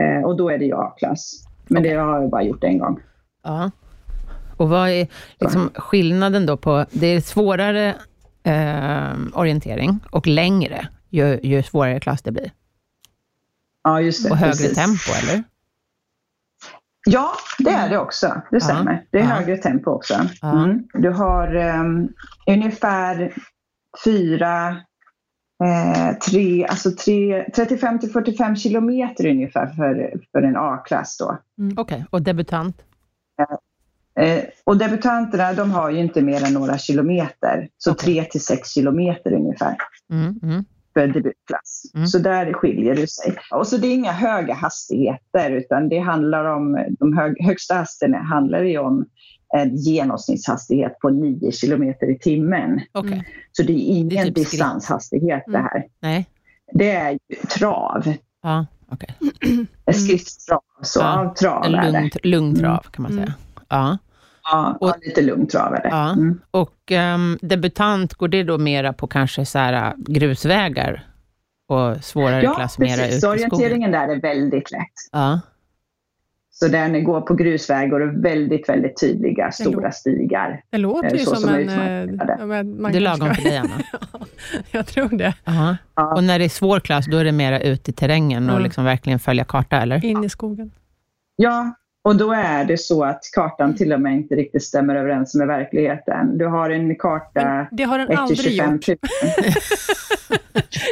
[0.00, 1.44] Eh, och då är det ju A-klass.
[1.68, 3.00] Men det har jag bara gjort en gång.
[3.44, 3.70] Ja.
[4.56, 5.06] Och vad är
[5.40, 6.86] liksom skillnaden då på...
[6.90, 7.94] Det är svårare
[8.42, 12.52] eh, orientering och längre, ju, ju svårare klass det blir.
[13.84, 14.30] Ja, just det.
[14.30, 14.74] Och högre precis.
[14.74, 15.44] tempo, eller?
[17.06, 18.42] Ja, det är det också.
[18.50, 19.04] Det stämmer.
[19.10, 19.28] Det är Ja.
[19.28, 20.14] högre tempo också.
[20.42, 20.64] Ja.
[20.64, 20.82] Mm.
[20.94, 22.08] Du har um,
[22.46, 23.34] ungefär
[24.04, 24.68] fyra,
[25.64, 31.38] eh, tre, alltså tre, 35 till 45 kilometer ungefär för, för en A-klass då.
[31.76, 32.82] Okej, och debutant?
[34.20, 37.68] Eh, och debutanterna de har ju inte mer än några kilometer.
[37.78, 38.14] Så Okej.
[38.14, 39.76] tre till sex kilometer ungefär
[40.10, 40.64] Mm, mm.
[40.94, 41.82] För debutklass.
[41.94, 42.06] Mm.
[42.06, 43.34] Så där skiljer det sig.
[43.50, 48.24] Och så det är inga höga hastigheter utan det handlar om, de hög, högsta hastigheterna
[48.24, 49.04] handlar ju om
[49.54, 52.80] en genomsnittshastighet på 9 kilometer i timmen.
[52.92, 53.24] Okej, Mm.
[53.52, 55.62] Så det är ingen Det är typ distanshastighet det Mm.
[55.62, 55.84] här.
[56.00, 56.26] nej.
[56.72, 57.18] Det är ju
[57.58, 59.14] trav, Ja, okej.
[59.94, 60.60] skriftstrav.
[60.82, 62.28] Så Ja, trav En är lugn, det.
[62.28, 63.24] lugn trav, kan man Mm.
[63.24, 63.34] säga.
[63.68, 63.98] Ja.
[64.50, 65.88] Ja, Och- lite lugn trav är det.
[65.88, 66.12] Ja.
[66.12, 66.40] Mm.
[66.50, 71.06] Och ehm, debutant, går det då mera på kanske så här, äh, grusvägar
[71.68, 73.20] och svårare Ja, klass mera precis.
[73.20, 73.38] skogen?
[73.52, 74.80] Orienteringen där är väldigt lätt.
[75.12, 75.40] Ja.
[76.54, 80.62] Så den går på grusvägar och väldigt, väldigt tydliga låter- stora stigar.
[80.70, 81.68] Det låter Eh, ju så som, som en...
[82.20, 83.70] eh, ja, man Det är lagom för dig, Anna.
[84.70, 85.34] jag tror det.
[85.46, 85.76] Aha.
[85.94, 86.14] Ja.
[86.14, 88.62] Och när det är svår klass, då är det mera ute i terrängen och Mm.
[88.64, 90.04] liksom verkligen följa karta, eller?
[90.04, 90.70] In i skogen.
[91.36, 91.74] Ja,
[92.04, 95.46] och då är det så att kartan till och med inte riktigt stämmer överens med
[95.46, 96.38] verkligheten.
[96.38, 98.88] Du har en karta Men det har den 1 till aldrig 25 gjort.
[98.88, 98.96] 000.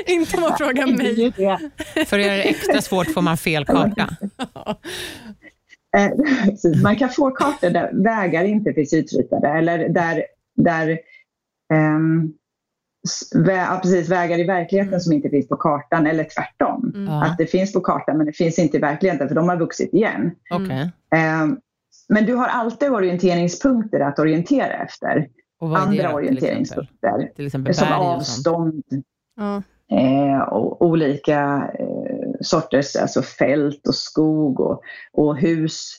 [0.07, 2.07] Inte om man frågar Det är mig.
[2.07, 4.09] För att göra det extra svårt får man fel karta.
[5.97, 6.11] Eh.
[6.83, 10.23] Man kan få kartor där vägar inte finns utritade eller där,
[10.57, 10.99] där
[11.73, 12.31] s-
[13.35, 16.93] vä precis, vägar i verkligheten som inte finns på kartan eller tvärtom.
[16.95, 17.09] Mm.
[17.09, 19.95] Att det finns på kartan men det finns inte i verkligheten för de har vuxit
[19.95, 20.31] igen.
[20.51, 20.93] Okej.
[21.15, 21.59] Ehm,
[22.09, 25.29] men du har alltid orienteringspunkter att orientera efter.
[25.61, 26.15] Och vad är det Andra då, till exempel?
[26.15, 27.31] orienteringspunkter.
[27.37, 28.83] Till exempel Som och avstånd.
[29.93, 34.83] Eh, och olika eh, sorters alltså fält och skog och,
[35.13, 35.91] och hus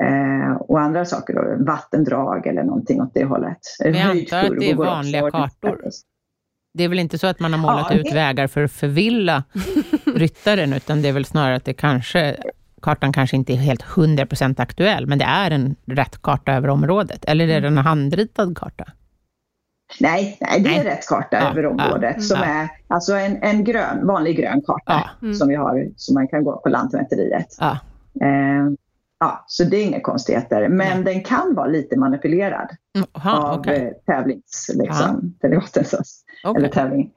[0.00, 1.34] eh, och andra saker.
[1.34, 3.58] Då, vattendrag eller någonting åt det hållet.
[3.84, 5.38] Men jag antar att det är vanliga också.
[5.38, 5.80] kartor.
[6.74, 8.72] Det är väl inte så att man har målat Ja, ut det- vägar för att
[8.72, 9.44] förvilla
[10.16, 12.36] ryttaren, utan det är väl snarare att det kanske,
[12.82, 17.24] kartan kanske inte är helt 100% aktuell, men det är en rätt karta över området.
[17.24, 18.84] Eller är det en handritad karta?
[20.00, 20.84] Nej, nej, det är Nej.
[20.84, 22.44] rätt karta Ja, över ja, området som ja.
[22.46, 24.82] är alltså en, en grön, vanlig grön karta
[25.20, 25.26] Ja.
[25.26, 25.34] Mm.
[25.34, 27.56] som vi har, som man kan gå på Lantmäteriet.
[27.60, 27.70] Ja.
[28.20, 28.66] Eh,
[29.20, 31.14] ja, så det är inga konstigheter, men Nej.
[31.14, 33.86] den kan vara lite manipulerad Mm, Aha, av okej.
[34.06, 35.34] eh, tävlings, liksom,
[36.42, 37.10] så- eller tävling.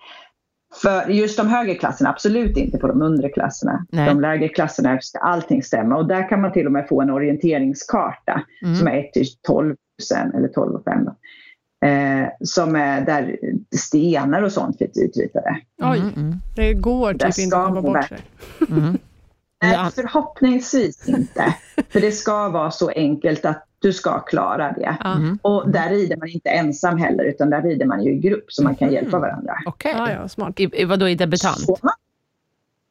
[0.81, 3.85] För just de högre klasserna, absolut inte på de undre klasserna.
[3.91, 4.07] Nej.
[4.07, 7.09] De lägre klasserna ska allting stämma och där kan man till och med få en
[7.09, 8.75] orienteringskarta Mm.
[8.75, 9.75] som är 1 till 12
[10.25, 11.15] 000 eller 12 och 5 då.
[11.87, 13.37] Eh, som är där
[13.75, 15.57] stenar och sånt finns utritade.
[15.83, 18.17] Oj, Mm, mm, det går typ inte att man bort sig.
[19.63, 19.81] Mm.
[19.81, 21.55] Nej, förhoppningsvis inte.
[21.89, 24.97] För det ska vara så enkelt att du ska klara det.
[25.05, 25.39] Mm.
[25.41, 28.63] Och där rider man inte ensam heller, utan där rider man ju i grupp så
[28.63, 28.95] man kan Mhm.
[28.95, 29.53] hjälpa varandra.
[29.65, 29.93] Okej.
[29.97, 30.59] Ja, ja, smart.
[30.59, 31.59] I, i, vadå, i debutant?
[31.59, 31.77] Så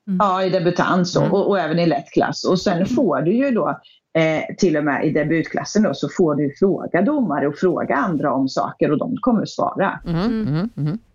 [0.07, 0.17] Mm.
[0.21, 1.33] Ja, i debutant så, Mm.
[1.33, 2.45] och, och även i lätt klass.
[2.45, 3.81] Och sen får du ju då
[4.15, 8.33] eh, till och med i debutklassen då, så får du fråga domare och fråga andra
[8.35, 10.01] om saker och de kommer att svara.
[10.07, 10.69] Mm,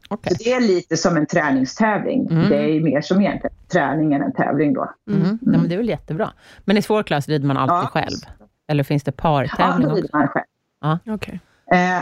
[0.09, 0.19] mm, mm.
[0.19, 0.35] Okej.
[0.37, 2.27] Så det är lite som en träningstävling.
[2.31, 2.49] Mm.
[2.49, 4.91] Det är mer som egentligen träning än en tävling då.
[5.09, 5.21] Mm.
[5.21, 5.37] Mm.
[5.41, 6.29] Nej, men det är väl jättebra.
[6.65, 7.89] Men i svår klass rider man alltid Ja.
[7.93, 8.17] själv?
[8.67, 10.17] Eller finns det Ja, partävling då rider också?
[10.17, 10.45] man själv.
[11.15, 11.39] Okej.
[11.71, 12.01] Eh,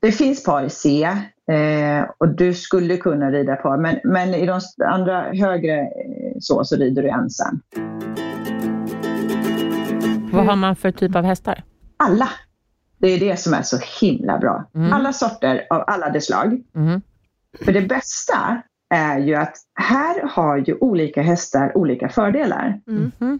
[0.00, 1.04] det finns par i C
[1.52, 5.86] eh, och du skulle kunna rida par men, men i de andra högre eh,
[6.40, 7.60] så, så rider du ensam.
[10.32, 11.62] Vad har man för typ av hästar?
[11.96, 12.28] Alla!
[12.98, 14.64] Det är det som är så himla bra.
[14.74, 14.92] Mm.
[14.92, 16.62] Alla sorter av alla de slag.
[16.74, 17.00] Mm.
[17.64, 18.62] För det bästa
[18.94, 22.80] är ju att här har ju olika hästar olika fördelar.
[22.88, 23.12] Mm.
[23.18, 23.38] Mhm.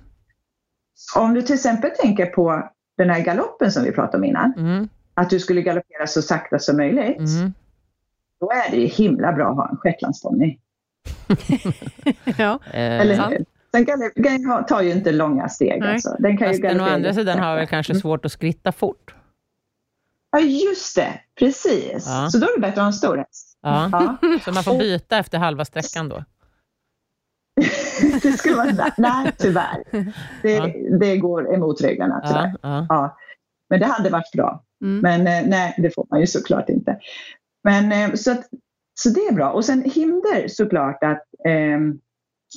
[1.16, 4.88] Om du till exempel tänker på den här galoppen som vi pratade om innan, Mm.
[5.14, 7.52] att du skulle galoppera så sakta som möjligt, Mm.
[8.40, 10.58] då är det ju himla bra att ha en shetlandsponny.
[12.38, 12.58] Ja.
[12.72, 13.44] Eh, Eller hur?
[13.70, 15.82] Den kan, den tar ju inte långa steg.
[15.82, 16.16] Alltså.
[16.18, 19.14] Den kan Fast ju den å andra sidan har väl kanske svårt att skritta fort.
[20.30, 21.20] Ja, just det.
[21.38, 22.04] Precis.
[22.06, 22.28] Ja.
[22.30, 23.58] Så då är det bättre att ha en stor häst.
[23.62, 23.88] Ja.
[23.92, 24.38] Ja.
[24.44, 26.24] Så man får byta efter halva sträckan då?
[28.22, 29.84] det skulle vara, nej, tyvärr.
[30.42, 30.66] Det, Ja.
[31.00, 32.56] det går emot reglerna, tyvärr.
[32.88, 33.16] Ja.
[33.70, 34.64] Men det hade varit bra.
[34.84, 35.00] Mm.
[35.00, 36.98] Men eh, nej, det får man ju såklart inte.
[37.64, 38.44] Men eh, så, att,
[38.94, 39.50] så det är bra.
[39.50, 41.78] Och sen hinder såklart att eh,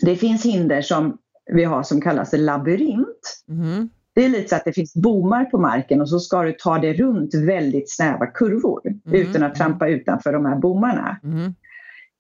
[0.05, 1.17] det finns hinder som
[1.51, 3.43] vi har som kallas labyrint.
[3.47, 3.89] Mhm.
[4.19, 6.79] Det är lite så att det finns bomar på marken och så ska du ta
[6.79, 11.17] dig runt väldigt snäva kurvor utan att trampa utanför de här bommarna.
[11.23, 11.55] Mhm.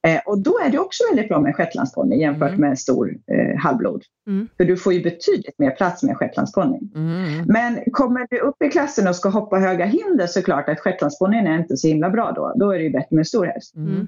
[0.07, 2.61] Eh, och då är det också väldigt bra med en shetlandsponny jämfört Mm.
[2.61, 4.03] med en stor eh, halvblod.
[4.27, 4.47] Mm.
[4.57, 6.79] För du får ju betydligt mer plats med en shetlandsponny.
[6.95, 7.43] Mm.
[7.47, 11.47] Men kommer du upp i klassen och ska hoppa höga hinder så klart att shetlandsponnyn
[11.47, 12.53] är inte så himla bra då.
[12.55, 13.75] Då är det ju bättre med en stor häst.
[13.75, 14.07] Mm.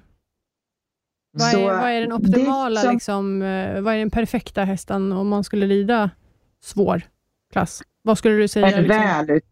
[1.33, 4.63] Vad, Så är, vad är den optimala, det som- liksom, eh, vad är den perfekta
[4.63, 6.09] hästen om man skulle rida
[6.63, 7.01] svår
[7.51, 7.81] klass?
[8.01, 8.67] Vad skulle du säga?
[8.67, 8.99] En, Liksom?
[8.99, 9.43] välut,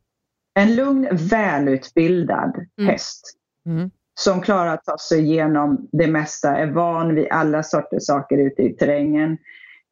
[0.53, 2.89] en lugn, välutbildad Mm.
[2.91, 3.35] häst
[3.65, 3.91] Mm.
[4.19, 8.61] som klarar att ta sig igenom det mesta, är van vid alla sorters saker ute
[8.61, 9.37] i terrängen.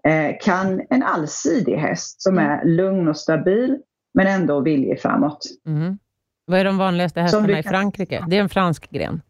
[0.03, 2.49] Eh, kan en allsidig häst som Mm.
[2.51, 3.77] är lugn och stabil
[4.13, 5.45] men ändå viljig framåt.
[5.65, 5.97] Mm.
[6.45, 8.25] Vad är de vanligaste hästarna du i kan- Frankrike?
[8.29, 9.21] Det är en fransk gren.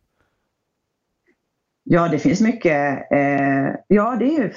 [1.84, 3.12] Ja, det finns mycket.
[3.12, 4.54] Eh, ja, det är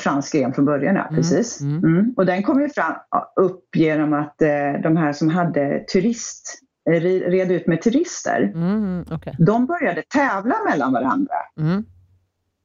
[0.00, 1.60] fransk gren från början, ja, Mm, precis.
[1.60, 1.84] mm.
[1.84, 2.14] Mm.
[2.16, 2.94] Och den kom ju fram,
[3.40, 6.58] upp genom att eh, de här som hade turist,
[6.90, 9.04] eh, red ut med turister, Mm.
[9.10, 9.34] Okej.
[9.38, 11.34] de började tävla mellan varandra.
[11.60, 11.84] Mm.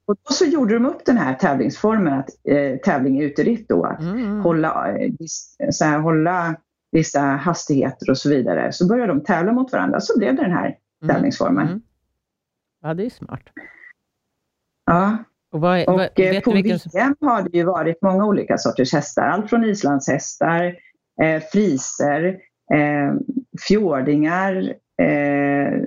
[0.06, 3.84] Och då så gjorde de upp den här tävlingsformen, att, eh, tävling i uteritt då,
[3.84, 4.40] att Mm.
[4.40, 5.12] hålla, eh,
[5.72, 6.56] så här, hålla
[6.92, 8.72] vissa hastigheter och så vidare.
[8.72, 11.82] Så började de tävla mot varandra, så blev det den här tävlingsformen.
[12.82, 13.42] Ja, det är smart.
[14.86, 15.18] Ja.
[15.52, 16.80] Och vad Och vad, eh, vet på vilken...
[16.94, 19.28] VM har det ju varit många olika sorters hästar.
[19.28, 20.76] Allt från islandshästar,
[21.22, 22.40] eh, friser,
[22.74, 23.14] eh,
[23.68, 25.82] fjordingar, eh,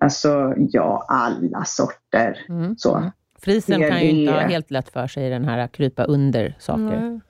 [0.00, 2.46] alltså ja, alla sorter.
[2.48, 2.76] Mm.
[2.76, 2.96] Så.
[2.96, 3.10] Mm.
[3.38, 6.96] Frisen kan ju inte ha helt lätt för sig i den här krypa under saker.
[6.96, 7.20] Mm.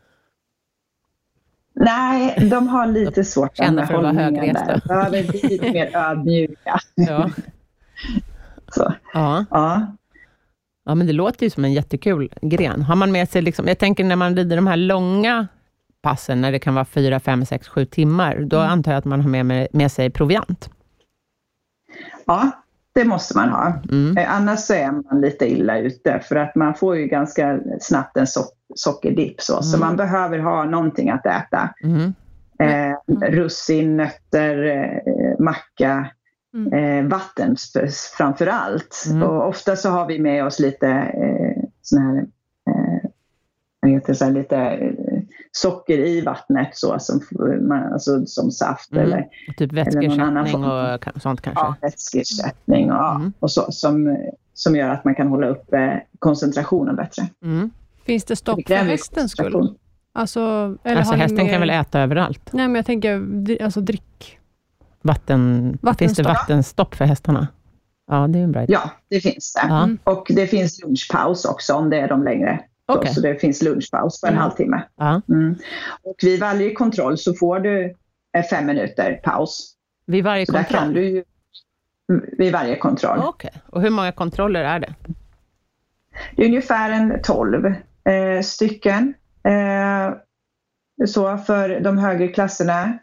[1.77, 5.11] Nej, de har lite svårt Kända med för att vara högresta.
[5.11, 6.79] bli lite mer ödmjuka.
[6.95, 7.31] Ja.
[8.69, 9.45] Så, Ja.
[9.51, 9.97] ja.
[10.85, 12.83] Ja, men det låter ju som en jättekul gren.
[12.83, 15.47] Har man med sig, liksom, jag tänker när man rider de här långa
[16.03, 18.71] passen, när det kan vara fyra, fem, sex, sju timmar, då Mm.
[18.71, 20.71] antar jag att man har med, med, med sig proviant.
[22.27, 22.51] ja,
[22.95, 23.73] det måste man ha.
[23.91, 24.17] Mm.
[24.19, 28.17] Eh, Annars så är man lite illa ute för att man får ju ganska snabbt
[28.17, 28.41] en so
[28.75, 29.41] sockerdipp.
[29.41, 29.89] Så, så Mm.
[29.89, 31.75] man behöver ha någonting att äta.
[31.85, 32.15] Mm.
[32.59, 32.97] Eh,
[33.31, 36.07] russin, nötter, eh, macka,
[36.55, 36.73] Mm.
[36.73, 37.57] eh, vatten
[38.19, 39.05] framför allt.
[39.11, 39.23] Mm.
[39.23, 42.17] Och ofta så har vi med oss lite eh, sån här,
[42.71, 44.93] eh, heter så här, lite eh,
[45.53, 47.21] socker i vattnet så, som,
[47.69, 49.05] man, alltså, som saft Mm.
[49.05, 51.13] eller Typ någon annan vätskeersättning form.
[51.15, 51.65] och sånt kanske?
[51.65, 53.33] ja, vätskeersättning och, ja, Mm.
[53.41, 54.17] och så, som,
[54.55, 57.23] som gör att man kan hålla uppe koncentrationen bättre.
[57.43, 57.71] Mm.
[58.07, 59.75] Finns det stopp Det för hästens skull?
[60.13, 60.41] Alltså,
[60.85, 62.51] eller Alltså hästen mer- kan väl äta överallt?
[62.53, 63.23] Nej, men jag tänker
[63.65, 64.39] alltså drick.
[65.05, 66.95] Vatten, Finns det Vattenstopp.
[66.95, 67.49] för hästarna?
[68.11, 68.73] Ja, det är en bra idé.
[68.73, 69.67] Ja, det finns det.
[69.69, 69.83] Ja.
[69.85, 69.99] Mm.
[70.05, 72.61] Och det finns lunchpaus också om det är de längre.
[72.87, 73.15] Så- Okej.
[73.15, 74.43] Så det finns lunchpaus på en Mm.
[74.43, 74.83] halvtimme.
[74.97, 75.21] Ja.
[75.29, 75.55] Mm.
[76.03, 77.95] Och vid varje kontroll så får du
[78.37, 79.75] eh, fem minuter paus.
[80.07, 80.95] Vid varje Så där kan kontroll?
[80.95, 81.25] du ju,
[82.11, 83.19] mm, vid varje kontroll.
[83.25, 83.51] Okej.
[83.67, 84.95] Och hur många kontroller är det?
[86.37, 89.15] Det är ungefär en 12 eh, stycken.
[89.45, 90.15] Eh,
[91.07, 92.99] så för de högre klasserna.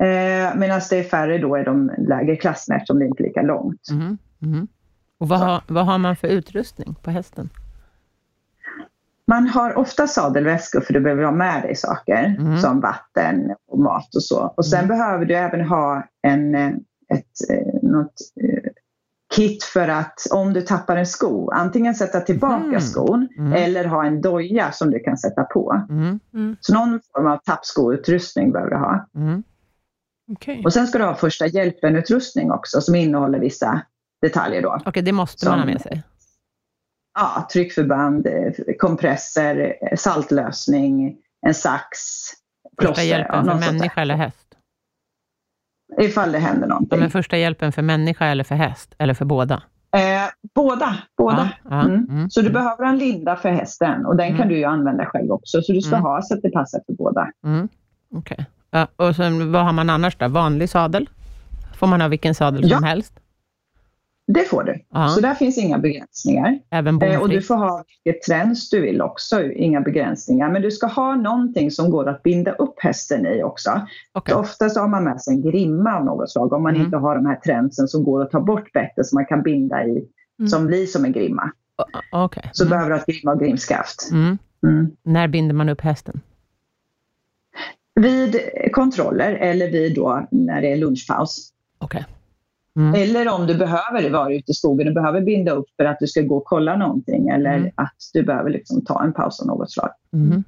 [0.00, 3.42] Eh, Medan det är färre då i de lägre klasserna eftersom det inte är lika
[3.42, 3.90] långt.
[3.90, 4.18] Mhm.
[4.38, 4.68] Mhm.
[5.18, 7.48] Och vad har, vad har man för utrustning på hästen?
[9.26, 12.58] Man har ofta sadelväskor för du behöver ha med dig saker Mm.
[12.58, 14.54] som vatten och mat och så.
[14.56, 14.88] Och sen Mm.
[14.88, 16.68] behöver du även ha en, eh,
[17.08, 18.70] ett, eh, något eh,
[19.36, 22.80] kit för att om du tappar en sko, antingen sätta tillbaka Mhm.
[22.80, 23.52] skon Mm.
[23.52, 25.82] eller ha en doja som du kan sätta på.
[25.90, 26.56] Mm.
[26.60, 29.06] Så någon form av tappskoutrustning behöver du ha.
[30.28, 30.36] Mm.
[30.36, 30.62] Okej.
[30.64, 33.80] Och sen ska du ha första hjälpen-utrustning också som innehåller vissa
[34.22, 34.78] detaljer då.
[34.86, 36.02] Okej, det måste man ha Som- med sig.
[37.18, 41.98] Ja, tryckförband, eh, kompresser, eh, saltlösning, en sax,
[42.78, 43.02] Första plåster.
[43.02, 44.54] ja, hjälpen för människa eller häst?
[46.00, 46.98] Ifall det händer Ja, någonting.
[47.00, 48.94] men första hjälpen för människa eller för häst?
[48.98, 49.62] Eller för båda?
[49.96, 50.00] Eh,
[50.54, 50.96] båda.
[51.16, 51.50] båda.
[51.64, 52.06] Ja, ja, Mm.
[52.10, 54.38] mm, Så du mm, behöver en linda för hästen och den Mm.
[54.38, 55.62] kan du ju använda själv också.
[55.62, 56.02] Så du ska Mm.
[56.04, 57.30] ha så att det passar för båda.
[57.44, 57.68] Mm.
[58.14, 58.46] Okej.
[58.70, 60.28] Ja, och sen, vad har man annars då?
[60.28, 61.08] Vanlig sadel?
[61.78, 62.76] Får man ha vilken sadel Ja.
[62.76, 63.12] som helst?
[64.32, 64.80] Det får du.
[64.92, 66.58] Ja, Så där finns inga begränsningar.
[66.70, 70.50] även Eh, och du får ha vilket träns du vill också, inga begränsningar.
[70.52, 73.80] Men du ska ha någonting som går att binda upp hästen i också.
[74.12, 74.32] Okej.
[74.34, 76.84] Så ofta så har man med sig en grimma av något slag om man Mm.
[76.84, 79.84] inte har de här tränsen som går att ta bort bättre som man kan binda
[79.84, 80.04] i,
[80.38, 80.48] Mm.
[80.48, 81.50] som blir som en grimma.
[81.78, 82.50] O- Okej.
[82.52, 82.70] Så Mm.
[82.70, 84.08] behöver du ha grimma och grimskaft.
[84.12, 84.38] Mm.
[84.62, 84.90] Mm.
[85.02, 86.20] När binder man upp hästen?
[88.00, 88.36] Vid
[88.72, 91.52] kontroller eller vid då när det är lunchpaus.
[91.78, 92.06] Okej.
[92.76, 92.94] Mm.
[92.94, 96.06] Eller om du behöver vara ute i skogen och behöver binda upp för att du
[96.06, 97.70] ska gå och kolla någonting eller Mm.
[97.74, 99.90] att du behöver liksom ta en paus av något slag.
[100.12, 100.44] Mhm.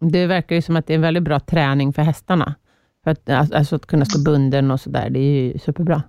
[0.00, 2.54] Det verkar ju som att det är en väldigt bra träning för hästarna.
[3.04, 6.02] För att, alltså att kunna stå bunden och sådär, det är ju superbra.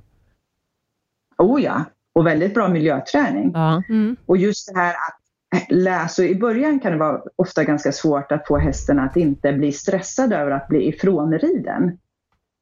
[1.38, 1.84] Oh ja,
[2.14, 3.52] och väldigt bra miljöträning.
[3.54, 3.84] Ja.
[3.90, 4.16] Mm.
[4.26, 5.21] Och just det här att
[5.70, 9.72] läsa, i början kan det vara ofta ganska svårt att få hästen att inte bli
[9.72, 11.98] stressad över att bli ifrånriden.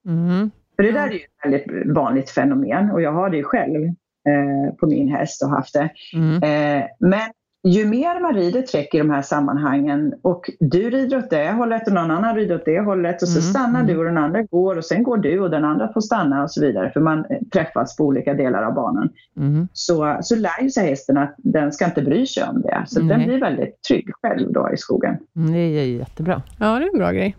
[0.05, 0.51] Mm.
[0.75, 4.75] För det där är ju ett väldigt vanligt fenomen och jag har det själv eh,
[4.79, 5.89] på min häst och haft det.
[6.13, 6.43] Mm.
[6.43, 7.29] Eh, men
[7.63, 11.87] ju mer man rider träck i de här sammanhangen och du rider åt det hållet
[11.87, 13.87] och någon annan rider åt det hållet och så Mm, stannar mm.
[13.87, 16.51] du och den andra går och sen går du och den andra får stanna och
[16.51, 19.09] så vidare för man eh, träffas på olika delar av banan.
[19.37, 19.67] Mm.
[19.73, 22.83] Så, så lär ju sig hästen att den ska inte bry sig om det.
[22.87, 23.17] Så Nej.
[23.17, 25.17] den blir väldigt trygg själv då i skogen.
[25.35, 25.53] Mm.
[25.53, 26.41] Det är jättebra.
[26.59, 27.35] Ja, det är en bra grej.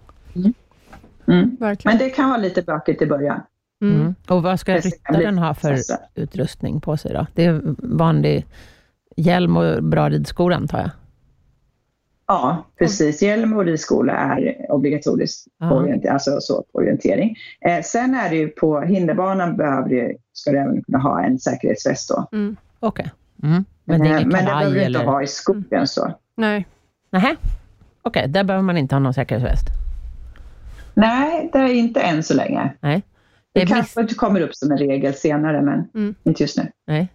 [1.26, 1.56] Mm.
[1.85, 3.40] Men det kan vara lite bökigt i början.
[3.83, 4.00] Mm.
[4.00, 4.14] Mm.
[4.28, 5.76] Och vad ska ryttaren ha för
[6.14, 7.26] utrustning på sig då?
[7.35, 8.46] Det är vanlig
[9.20, 10.90] hjälm och bra ridskor antar jag?
[12.26, 13.22] Ja, precis.
[13.22, 17.37] Hjälm och ridskola är obligatoriskt på orientering, alltså så på orientering.
[17.61, 21.38] Eh, sen är det ju på hinderbanan behöver du, ska du även kunna ha en
[21.38, 22.28] säkerhetsväst då.
[22.33, 22.56] Mm.
[22.80, 23.11] Okej.
[23.42, 23.64] Mm.
[23.85, 25.00] Men det är Eh, Men det behöver du eller?
[25.00, 26.14] inte ha i skogen så.
[26.37, 26.66] Nej.
[27.11, 27.37] Nähä.
[28.02, 29.66] Okej, där behöver man inte ha någon säkerhetsväst?
[30.94, 32.74] Nej, det är inte än så länge.
[32.80, 33.02] Nej.
[33.52, 36.14] Det miss, kanske kommer upp som en regel senare men Mm.
[36.24, 36.66] inte just nu.
[36.87, 37.09] nej.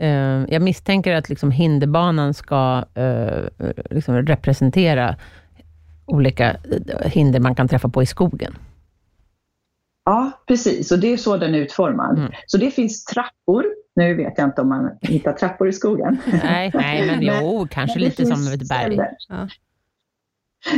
[0.00, 3.44] Eh, jag misstänker att liksom hinderbanan ska eh,
[3.90, 5.16] liksom representera
[6.06, 8.54] olika eh, hinder man kan träffa på i skogen.
[10.04, 10.92] Ja, precis.
[10.92, 12.18] Och det är så den är utformad.
[12.18, 12.32] Mm.
[12.46, 13.64] Så det finns trappor.
[13.96, 16.18] Nu vet jag inte om man hittar trappor i skogen.
[16.44, 18.98] Nej, nej men jo, kanske Men lite som ett berg.
[19.28, 19.48] Ja.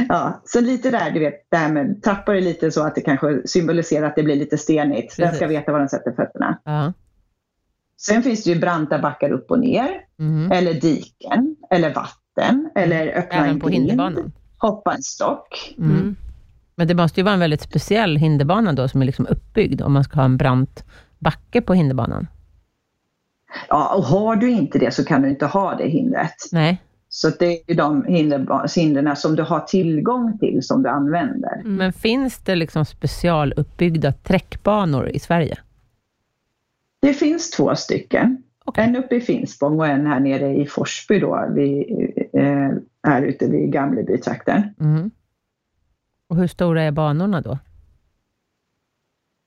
[0.08, 3.00] Ja, så lite där, du vet, det här med trappor är lite så att det
[3.00, 5.16] kanske symboliserar att det blir lite stenigt.
[5.16, 5.58] Den ska Precis.
[5.58, 6.58] veta var den sätter fötterna.
[6.64, 6.92] Ja.
[8.06, 9.88] Sen finns det ju branta backar upp och ner,
[10.18, 10.52] Mm.
[10.52, 14.32] eller diken, eller vatten, eller öppna en Även på grind, hinderbanan.
[14.58, 15.74] hoppa en stock.
[15.78, 15.90] Mm.
[15.90, 16.16] Mm.
[16.74, 19.92] Men det måste ju vara en väldigt speciell hinderbana då, som är liksom uppbyggd, om
[19.92, 20.84] man ska ha en brant
[21.18, 22.26] backe på hinderbanan.
[23.68, 26.34] Ja, och har du inte det så kan du inte ha det hindret.
[26.52, 26.82] Nej.
[27.08, 28.04] Så det är ju de
[28.76, 31.54] hindren som du har tillgång till som du använder.
[31.60, 31.76] Mm.
[31.76, 35.58] Men finns det liksom specialuppbyggda träckbanor i Sverige?
[37.02, 38.42] Det finns två stycken.
[38.64, 38.84] Okay.
[38.84, 41.90] En uppe i Finspång och en här nere i Forsby då, vid,
[42.32, 42.70] eh,
[43.02, 44.62] här ute vid Gamlebytrakten.
[44.80, 45.10] Mm.
[46.28, 47.58] Och hur stora är banorna då?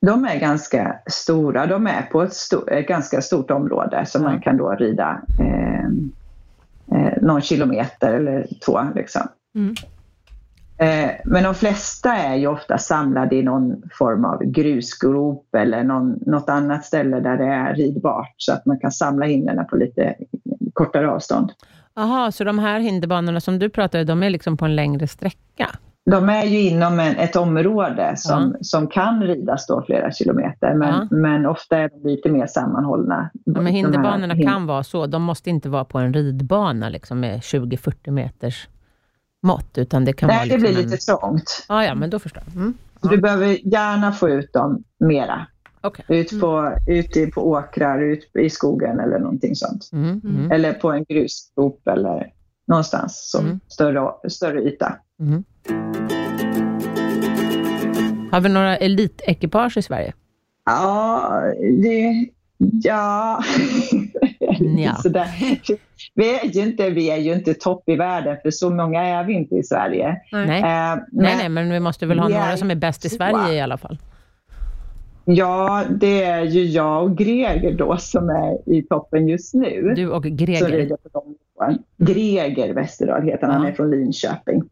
[0.06, 1.66] De är ganska stora.
[1.66, 4.32] De är på ett, stor, ett ganska stort område som mm.
[4.32, 5.86] man kan då rida eh,
[7.00, 8.80] eh, någon kilometer eller två.
[8.96, 9.22] Liksom.
[9.56, 9.76] Mm.
[10.78, 16.20] Eh, men de flesta är ju ofta samlade i någon form av grusgrop eller någon,
[16.26, 20.16] något annat ställe där det är ridbart så att man kan samla hindren på lite
[20.74, 21.52] kortare avstånd.
[21.96, 25.08] Jaha, så de här hinderbanorna som du pratar om, de är liksom på en längre
[25.08, 25.70] sträcka?
[26.12, 28.58] De är ju inom en, ett område som, ja.
[28.62, 31.18] som kan ridas då flera kilometer, men, ja.
[31.18, 33.30] men ofta är de lite mer sammanhållna.
[33.34, 34.54] Ja, men hinderbanorna hinder...
[34.54, 38.68] kan vara så, de måste inte vara på en ridbana liksom med 20-40 meters
[39.46, 40.46] mått, utan det kan Nej, vara...
[40.46, 40.90] Liksom det blir en...
[40.90, 41.66] lite trångt.
[41.70, 42.56] Ja, ja, men då förstår jag.
[42.56, 42.74] Mm.
[43.02, 45.48] Så du behöver gärna få ut dem mera.
[45.84, 46.20] Okay.
[46.20, 46.80] Ut, på, mm.
[46.88, 49.90] ut på åkrar, ut i skogen eller någonting sånt.
[49.94, 50.22] Mm.
[50.24, 50.52] Mm.
[50.52, 52.32] Eller på en grusgrop eller
[52.68, 53.60] någonstans, som mm.
[53.68, 54.98] större, större yta.
[55.20, 55.44] Mm.
[58.32, 60.14] Har vi några elitekipage i Sverige?
[60.66, 61.42] Ja,
[61.82, 62.30] det...
[62.58, 63.44] Ja...
[64.78, 64.96] ja.
[66.16, 69.24] Vi, är ju inte, vi är ju inte topp i världen, för så många är
[69.24, 70.22] vi inte i Sverige.
[70.32, 73.10] Nej, uh, nej, nej, men vi måste väl ha några är, som är bäst i
[73.10, 73.98] Sverige i alla fall?
[75.26, 79.94] Ja, det är ju jag och Greger då som är i toppen just nu.
[79.96, 80.70] Du och Greger?
[82.50, 84.64] Greger Westerdahl heter han, han är från Linköping.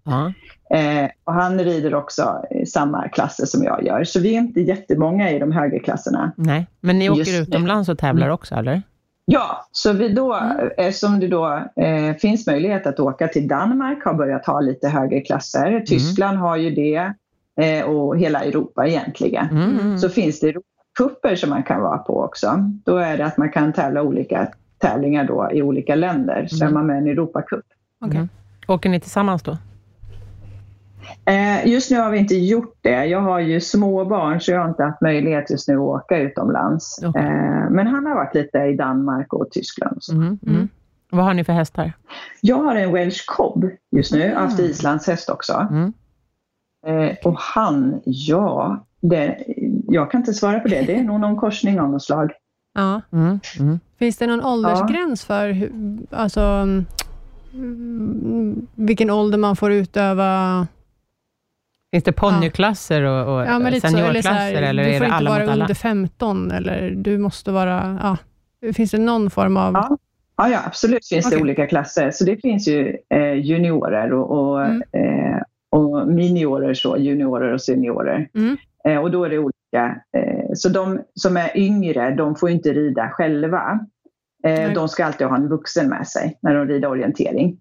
[0.70, 4.62] Eh, och han rider också i samma klasser som jag gör, så vi är inte
[4.62, 6.32] jättemånga i de högre klasserna.
[6.38, 8.82] Nej, men ni åker utomlands och tävlar också, eller?
[9.26, 10.70] Ja, så vi då, mm.
[10.78, 15.22] eftersom det då eh, finns möjlighet att åka till Danmark, har börjat ha lite högre
[15.22, 15.68] klasser.
[15.68, 15.86] Mm.
[15.86, 17.14] Tyskland har ju det
[17.62, 19.50] eh, och hela Europa egentligen.
[19.50, 19.98] Mm.
[19.98, 22.56] Så finns det Europakupper som man kan vara på också.
[22.86, 24.48] Då är det att man kan tävla olika
[24.78, 26.48] tävlingar då i olika länder.
[26.48, 27.66] Så är man med i en Europacup.
[28.06, 28.28] Okay.
[28.68, 29.58] Åker ni tillsammans då?
[31.26, 33.06] Eh, just nu har vi inte gjort det.
[33.06, 36.18] Jag har ju små barn så jag har inte haft möjlighet just nu att åka
[36.18, 37.00] utomlands.
[37.04, 37.24] Okay.
[37.24, 39.98] Eh, men han har varit lite i Danmark och Tyskland.
[40.10, 40.70] Och mm, mm.
[41.12, 41.94] Vad har ni för hästar?
[42.42, 44.38] Jag har en Welsh Cobb just nu, mm.
[44.38, 45.68] haft islandshäst också.
[45.72, 45.94] Mm.
[46.88, 49.44] Eh, och han, ja, det,
[49.88, 50.82] jag kan inte svara på det.
[50.82, 52.32] Det är nog någon korsning av något slag.
[52.76, 53.02] Ja.
[53.12, 53.80] Mm, mm.
[54.00, 55.36] Finns det någon åldersgräns ja.
[55.36, 55.70] för
[56.12, 56.42] alltså,
[57.54, 60.68] mm, vilken ålder man får utöva
[61.94, 64.54] Finns det ponnyklasser och, och ja, seniorklasser?
[64.54, 68.00] Eller, eller du får inte vara under 15, eller du måste vara...
[68.62, 68.74] Ja.
[68.74, 69.74] Finns det någon form av...
[69.74, 69.98] Ja,
[70.38, 71.38] ja, ja absolut finns okay.
[71.38, 72.12] det olika klasser.
[72.12, 74.82] Så det finns ju eh, juniorer och, och, mm.
[74.92, 78.30] eh, och miniorer, så, juniorer och seniorer.
[78.36, 78.58] Mm.
[78.86, 80.02] Eh, och då är det olika.
[80.18, 83.80] Eh, så de som är yngre, de får inte rida själva.
[84.44, 87.58] Eh, de ska alltid ha en vuxen med sig när de rider orientering.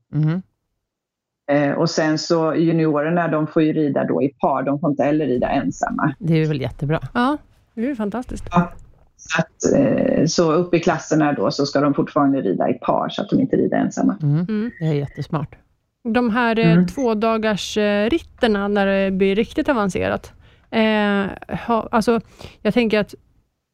[1.51, 5.03] Eh, och sen så juniorerna, de får ju rida då i par, de får inte
[5.03, 6.14] heller rida ensamma.
[6.18, 7.01] Det är väl jättebra?
[7.14, 7.36] Ja,
[7.74, 8.45] det är fantastiskt.
[8.51, 8.72] Ja.
[9.16, 13.09] Så, att, eh, så upp i klasserna då så ska de fortfarande rida i par
[13.09, 14.16] så att de inte rider ensamma.
[14.22, 14.47] Mm.
[14.49, 14.70] Mm.
[14.80, 15.57] Det är jättesmart.
[16.05, 16.86] De här eh, mm.
[16.86, 17.76] två dagars
[18.09, 20.32] ritterna när det blir riktigt avancerat.
[20.70, 21.26] Eh,
[21.66, 22.20] ha, alltså,
[22.62, 23.14] jag tänker att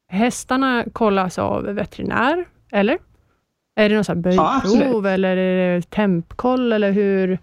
[0.08, 2.98] hästarna kollas av veterinär, eller?
[3.76, 7.38] Är det någon böjprov ja, eller är det tempkoll eller hur?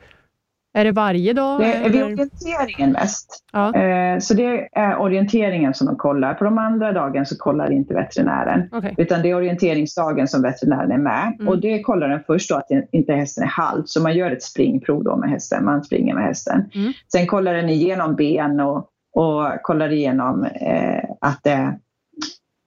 [0.76, 1.59] Är det varje dag?
[1.59, 3.43] Det är vid orienteringen mest.
[3.53, 3.76] Ja.
[3.76, 6.34] Eh, så det är orienteringen som de kollar.
[6.34, 8.69] På de andra dagen så kollar inte veterinären.
[8.71, 8.93] Okay.
[8.97, 11.36] Utan det är orienteringsdagen som veterinären är med.
[11.39, 11.47] Mm.
[11.47, 13.89] Och det kollar den först då att inte hästen är halt.
[13.89, 15.65] Så man gör ett springprov då med hästen.
[15.65, 16.69] Man springer med hästen.
[16.73, 16.93] Mm.
[17.11, 18.78] Sen kollar den igenom ben och,
[19.13, 21.80] och kollar igenom eh, att, det,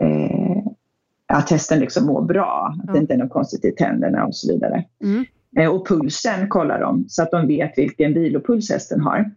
[0.03, 0.63] eh,
[1.27, 2.75] att hästen liksom mår bra.
[2.83, 4.85] Att det inte är något konstigt i tänderna och så vidare.
[5.05, 5.25] Mm.
[5.59, 9.31] Eh, och pulsen kollar de så att de vet vilken vilopuls hästen har.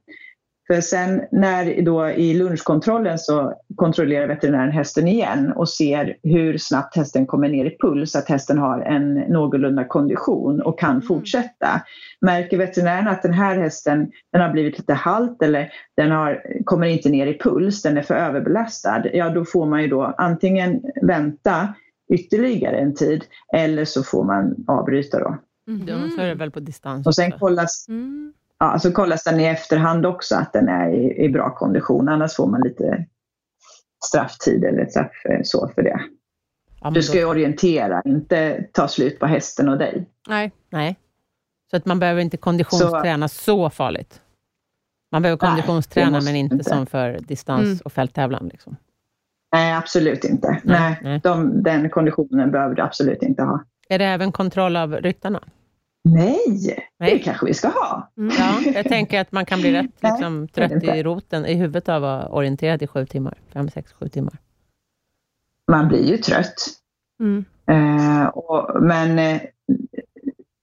[0.67, 6.95] För sen när då i lunchkontrollen så kontrollerar veterinären hästen igen och ser hur snabbt
[6.95, 11.01] hästen kommer ner i puls, att hästen har en någorlunda kondition och kan mm.
[11.01, 11.82] fortsätta.
[12.22, 16.88] Märker veterinären att den här hästen den har blivit lite halt eller den har, kommer
[16.88, 20.82] inte ner i puls, den är för överbelastad, ja då får man ju då antingen
[21.01, 21.74] vänta
[22.13, 25.38] ytterligare en tid eller så får man avbryta då.
[25.68, 25.88] Mm.
[25.88, 28.34] Ja, så är det väl på distans Och sen kollas, mm.
[28.59, 32.09] ja, så kollas den i efterhand också att den är i, i, bra kondition.
[32.09, 33.05] Annars får man lite
[34.05, 36.01] strafftid eller straff eh, så för det.
[36.82, 40.05] Ja, Du ska ju orientera, inte ta slut på hästen och dig.
[40.28, 40.51] Nej.
[40.70, 40.99] Nej.
[41.72, 44.22] Så att man behöver inte konditionsträna så, farligt.
[45.12, 46.70] Man behöver Nej, konditionsträna, måste men inte, inte.
[46.70, 47.80] som för distans Mm.
[47.86, 48.47] och fälttävlan.
[48.47, 48.76] Liksom.
[49.53, 50.47] Nej, absolut inte.
[50.47, 51.20] Nej, Nej, nej.
[51.24, 53.64] De, den konditionen behöver du absolut inte ha.
[53.92, 55.44] Är det även kontroll av ryttarna?
[56.04, 56.39] Nej,
[56.98, 57.12] Nej.
[57.14, 58.12] det kanske vi ska ha.
[58.18, 58.36] Mm.
[58.39, 61.96] Ja, jag tänker att man kan bli rätt liksom, trött i roten, i huvudet av
[61.96, 63.38] att vara orienterad i sju timmar.
[63.54, 64.38] Fem, sex, sju timmar.
[65.72, 66.68] Man blir ju trött.
[67.20, 67.46] Mm.
[67.68, 69.42] Eh, och, men, eh,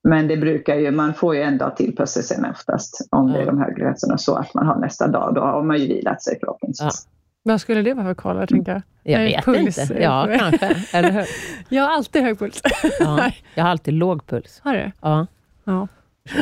[0.09, 3.33] men det brukar ju, man får ju en dag till på sig sen oftast om
[3.33, 3.47] det är Ja.
[3.47, 5.35] de högre gränserna så att man har nästa dag.
[5.35, 7.09] Då har man ju vilat sig förhoppningsvis.
[7.49, 8.83] Vad skulle det vara för kolla, tänker jag?
[9.03, 9.79] Jag vet puls.
[9.79, 9.95] inte.
[10.03, 10.77] Ja, kanske.
[10.99, 11.25] Eller hur?
[11.69, 12.63] Jag har alltid hög puls.
[13.01, 14.61] Ja, jag har alltid låg puls.
[14.65, 14.93] Har du?
[15.03, 15.27] Ja.
[15.65, 15.89] Ja.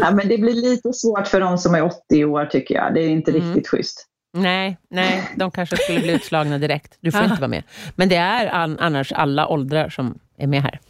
[0.00, 2.94] Ja, men det blir lite svårt för de som är 80 år tycker jag.
[2.94, 3.42] Det är inte Mm.
[3.42, 4.06] riktigt schysst.
[4.32, 6.96] Nej, nej, de kanske skulle bli utslagna direkt.
[7.00, 7.62] Du får inte vara med.
[7.96, 10.80] Men det är an- annars alla åldrar som är med här.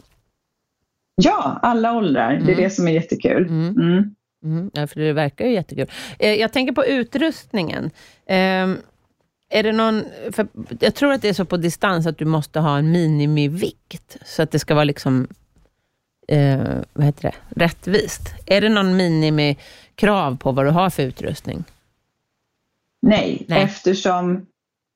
[1.23, 2.31] Ja, alla åldrar.
[2.31, 2.57] Det är Mm.
[2.57, 3.43] det som är jättekul.
[3.49, 3.69] Mm.
[3.77, 4.15] Mm.
[4.45, 5.87] Mm, ja, för det verkar ju jättekul.
[6.19, 7.91] Eh, jag tänker på utrustningen.
[9.49, 10.47] Är det någon, för
[10.81, 14.43] jag tror att det är så på distans att du måste ha en minimivikt, så
[14.43, 15.29] att det ska vara liksom,
[16.29, 16.59] eh,
[16.93, 18.35] vad heter det, rättvist.
[18.47, 21.65] Är det någon minimikrav på vad du har för utrustning?
[23.03, 23.63] Nej, Nej.
[23.63, 24.47] Eftersom,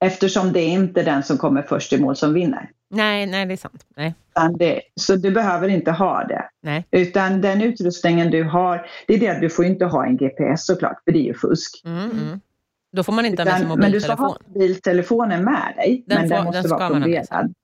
[0.04, 2.70] eftersom det är inte den som kommer först i mål som vinner.
[2.90, 3.86] Nej, nej, det är sant.
[3.96, 4.14] Nej,
[4.58, 6.44] Det, så du behöver inte ha det.
[6.62, 6.84] nej.
[6.90, 10.66] Utan den utrustningen du har, det är det att du får inte ha en GPS
[10.66, 11.82] såklart, för det är ju fusk.
[11.84, 12.40] Mm, mm.
[12.92, 14.26] Då får man inte ha med sig Utan, men du ska mobiltelefon.
[14.46, 17.54] ha mobiltelefonen med dig, Den men får- den den måste ska vara plomberad.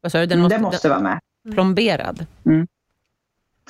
[0.00, 0.26] Vad sa du?
[0.26, 1.20] Den Den måste, måste, måste vara med.
[1.44, 2.26] den, plomberad?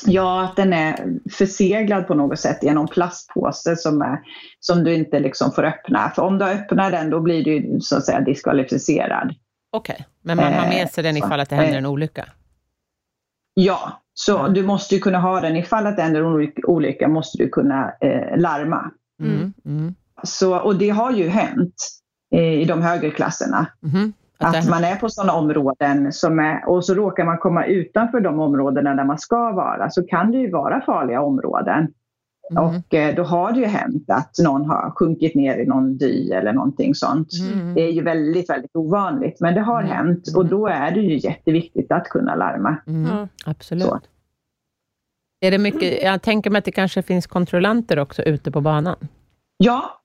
[0.07, 4.19] Ja, att den är förseglad på något sätt någon plastpåse som, är,
[4.61, 6.11] som du inte liksom får öppna.
[6.11, 9.35] För om du öppnar den då blir du så att säga diskvalificerad.
[9.71, 11.27] Okej, men man har med Eh, sig den så.
[11.27, 12.25] ifall att det händer Eh, en olycka?
[13.55, 15.57] Ja, så du måste ju kunna ha den.
[15.57, 18.91] Ifall att det händer en olyck- olycka måste du kunna eh, larma.
[19.23, 19.53] Mm.
[19.65, 19.95] Mm.
[20.21, 20.27] Mm.
[20.27, 21.75] Så, och det har ju hänt
[22.35, 23.67] eh, i de högre klasserna.
[23.81, 24.13] Mhm.
[24.39, 28.21] Att Att man är på sådana områden som är, och så råkar man komma utanför
[28.21, 31.89] de områdena där man ska vara så kan det ju vara farliga områden.
[32.53, 32.65] Mhm.
[32.65, 36.31] Och eh, då har det ju hänt att någon har sjunkit ner i någon dy
[36.31, 37.29] eller någonting sånt.
[37.53, 37.75] Mm.
[37.75, 39.93] Det är ju väldigt, väldigt ovanligt men det har Mm.
[39.97, 42.77] hänt och då är det ju jätteviktigt att kunna larma.
[42.87, 43.29] Mm, Ja.
[43.47, 43.85] Absolut.
[43.89, 44.01] Så.
[45.41, 48.97] Är det mycket, jag tänker mig att det kanske finns kontrollanter också ute på banan.
[49.57, 50.00] Ja,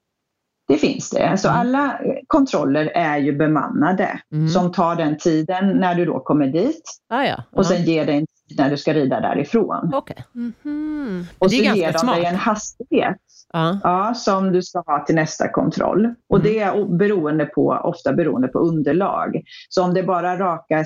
[0.67, 1.37] det finns det.
[1.37, 1.59] Så Mm.
[1.59, 4.49] alla eh, kontroller är ju bemannade Mm.
[4.49, 7.43] som tar den tiden när du då kommer dit Ah, ja.
[7.51, 8.25] och sen ger dig en
[8.57, 9.91] när du ska rida därifrån.
[9.93, 10.25] Okej.
[10.33, 11.25] Mhm.
[11.39, 12.15] Och det är så ger de smart.
[12.15, 13.17] dig en hastighet
[13.53, 13.79] Ja.
[13.83, 16.13] ja, som du ska ha till nästa kontroll.
[16.29, 16.51] Och Mm.
[16.51, 19.41] det är beroende på, ofta beroende på underlag.
[19.69, 20.85] Så om det bara raka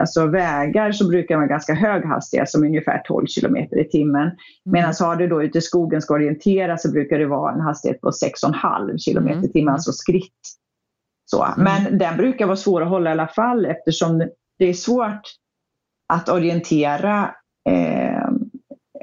[0.00, 4.22] alltså vägar så brukar man ganska hög hastighet som ungefär 12 kilometer i timmen.
[4.22, 4.36] Mm.
[4.64, 8.00] Medan har du då ute i skogen ska orientera så brukar det vara en hastighet
[8.00, 9.74] på 6,5 kilometer i timmen, Mm.
[9.74, 10.40] alltså skritt.
[11.24, 11.46] Så.
[11.56, 14.18] Men den brukar vara svår att hålla i alla fall eftersom
[14.58, 15.20] det är svårt
[16.08, 17.34] att orientera
[17.68, 18.28] eh,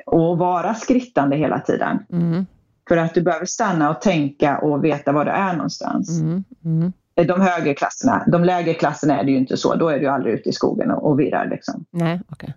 [0.06, 1.99] och vara skrittande hela tiden.
[2.12, 2.45] Mm.
[2.88, 6.20] För att du behöver stanna och tänka och veta var du är någonstans.
[6.20, 6.43] Mm.
[6.66, 6.93] Mm.
[7.28, 9.76] De högre klasserna, de lägre klasserna är det ju inte så.
[9.76, 11.49] Då är du aldrig ute i skogen och, och virrar.
[11.49, 11.86] Liksom.
[11.91, 12.53] Nej, okej.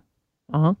[0.51, 0.75] Ja.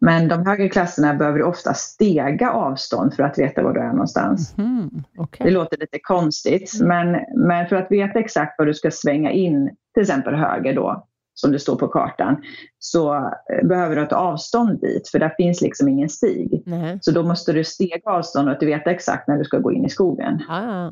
[0.00, 3.92] Men de högre klasserna behöver du ofta stega avstånd för att veta var du är
[3.92, 4.56] någonstans.
[4.56, 5.04] Mhm.
[5.18, 5.46] Okej.
[5.46, 9.76] Det låter lite konstigt, men, men för att veta exakt var du ska svänga in,
[9.94, 12.36] till exempel höger då, som det står på kartan,
[12.78, 16.62] så eh, behöver du ett avstånd dit, för där finns liksom ingen stig.
[16.66, 16.98] Nej.
[17.02, 19.72] Så då måste du stega avstånd och att du veta exakt när du ska gå
[19.72, 20.42] in i skogen.
[20.48, 20.90] Ah,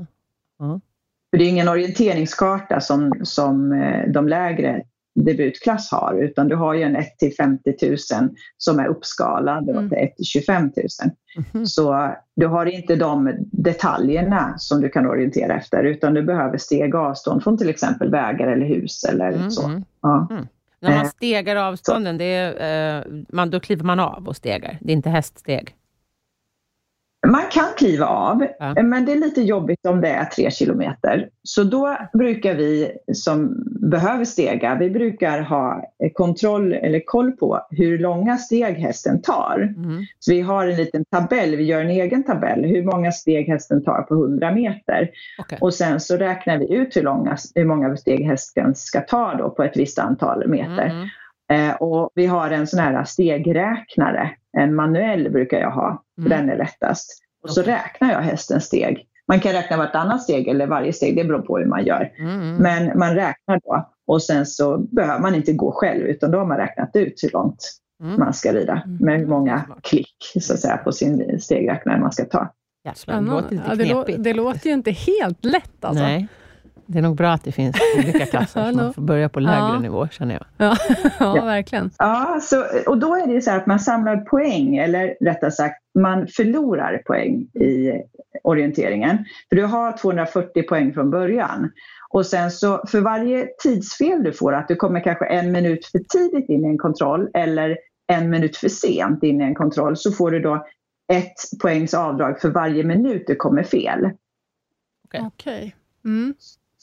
[0.58, 0.80] ja.
[1.30, 4.82] För det är ingen orienteringskarta som, som eh, de lägre
[5.14, 7.96] debutklass har, utan du har ju en 1 till 50 000
[8.58, 9.88] som är uppskalad Mm.
[9.88, 10.72] till 1 till 25 000.
[11.54, 11.66] Mhm.
[11.66, 16.94] Så du har inte de detaljerna som du kan orientera efter, utan du behöver steg
[16.94, 19.66] avstånd från till exempel vägar eller hus eller Mm, så.
[19.66, 19.84] mm.
[20.02, 20.28] Ja.
[20.80, 24.78] När man Eh, stegar avstånden, det är, eh, man, då kliver man av och stegar.
[24.80, 25.74] Det är inte häststeg.
[27.26, 28.82] Man kan kliva av, Ja.
[28.82, 31.28] men det är lite jobbigt om det är tre kilometer.
[31.42, 37.98] Så då brukar vi som behöver stega, vi brukar ha kontroll eller koll på hur
[37.98, 39.74] långa steg hästen tar.
[39.76, 40.04] Mm.
[40.18, 43.84] Så vi har en liten tabell, vi gör en egen tabell, hur många steg hästen
[43.84, 45.10] tar på 100 meter.
[45.38, 45.58] Okej.
[45.60, 49.50] Och sen så räknar vi ut hur, långa, hur många steg hästen ska ta då
[49.50, 50.86] på ett visst antal meter.
[50.86, 51.08] Mm.
[51.52, 56.38] Eh, och vi har en sån här stegräknare, en manuell brukar jag ha, för Mm.
[56.46, 57.18] den är lättast.
[57.42, 59.06] Och så räknar jag hästens steg.
[59.28, 62.12] Man kan räkna vartannat steg eller varje steg, det beror på hur man gör.
[62.18, 62.56] Mm.
[62.56, 66.46] Men man räknar då och sen så behöver man inte gå själv utan då har
[66.46, 68.16] man räknat ut hur långt Mm.
[68.18, 72.24] man ska rida med hur många klick så att säga, på sin stegräknare man ska
[72.24, 72.52] ta.
[72.84, 74.24] Jävlar, det låter lite Ja, det, lå- knepigt.
[74.24, 76.02] det låter ju inte helt lätt alltså.
[76.02, 76.28] Nej.
[76.92, 79.40] Det är nog bra att det finns olika klasser, Ja, så man får börja på
[79.40, 79.78] lägre Ja.
[79.78, 80.44] nivå, känner jag.
[80.56, 80.76] Ja,
[81.20, 81.90] ja, verkligen.
[81.98, 85.76] Ja, så, och då är det så här att man samlar poäng, eller rättare sagt,
[85.98, 87.92] man förlorar poäng i
[88.42, 89.24] orienteringen.
[89.48, 91.70] För du har 240 poäng från början.
[92.08, 95.98] Och sen så för varje tidsfel du får, att du kommer kanske en minut för
[95.98, 100.12] tidigt in i en kontroll eller en minut för sent in i en kontroll, så
[100.12, 100.66] får du då
[101.12, 104.10] ett poängs avdrag för varje minut du kommer fel.
[105.04, 105.20] Okej.
[105.26, 105.74] Okej.
[106.04, 106.34] Mm.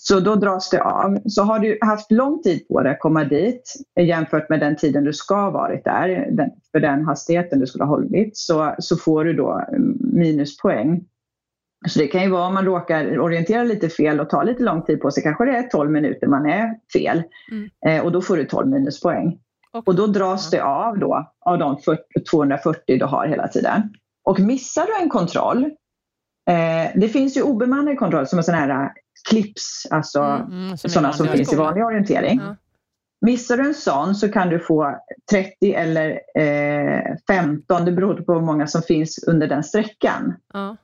[0.02, 1.18] Så då dras det av.
[1.26, 5.04] Så har du haft lång tid på dig att komma dit jämfört med den tiden
[5.04, 8.98] du ska ha varit där, den, för den hastigheten du skulle ha hållit, så, så
[8.98, 11.02] får du då mm, minuspoäng.
[11.88, 14.82] Så det kan ju vara om man råkar orientera lite fel och ta lite lång
[14.82, 17.24] tid på sig, kanske det är 12 minuter man är fel.
[17.52, 17.70] Mm.
[17.88, 19.40] Eh, och då får du 12 minuspoäng.
[19.74, 23.82] Och- Och då dras det av då, av de 40, 240 du har hela tiden.
[24.24, 25.64] Och missar du en kontroll,
[26.50, 28.92] eh, det finns ju obemannade kontroller som är sådana här
[29.30, 32.40] clips, alltså Mm, som sådana som vanliga finns i vanlig orientering.
[32.44, 32.56] Ja.
[33.26, 34.96] Missar du en sån så kan du få
[35.32, 40.34] 30 eller eh, 15, det beror på hur många som finns under den sträckan.
[40.54, 40.78] Ja.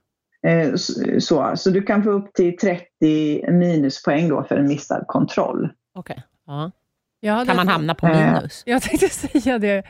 [0.50, 0.76] Eh,
[1.20, 5.70] så, så, du kan få upp till 30 minuspoäng då för en missad kontroll.
[5.96, 6.24] Okej.
[6.48, 6.72] Ja.
[7.20, 8.64] Jag hade- Kan man hamna på Eh, minus?
[8.66, 9.84] Jag tänkte säga det.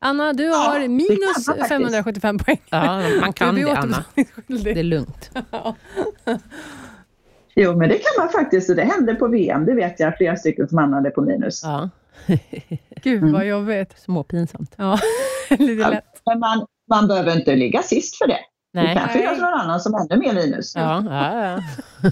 [0.00, 1.68] Anna, du har kan minus man faktiskt.
[1.68, 2.60] 575 poäng.
[2.70, 4.04] Ja, man kan det, Anna.
[4.46, 5.30] Det är lugnt.
[7.60, 9.66] Jo, men det kan man faktiskt och det hände på VM.
[9.66, 11.62] Det vet jag flera stycken som hamnade på minus.
[11.64, 11.88] Ja.
[13.02, 13.32] Gud Mm.
[13.32, 13.98] vad jobbigt.
[13.98, 14.74] Småpinsamt.
[14.76, 14.98] Ja,
[15.50, 15.88] lite Ja.
[15.90, 16.04] lätt.
[16.26, 18.38] Men man, man behöver inte ligga sist för det.
[18.72, 18.96] Det Nej.
[18.96, 19.26] kanske Nej.
[19.26, 20.72] görs någon annan som har ännu mer minus.
[20.76, 21.44] Ja, ja,
[22.02, 22.10] ja.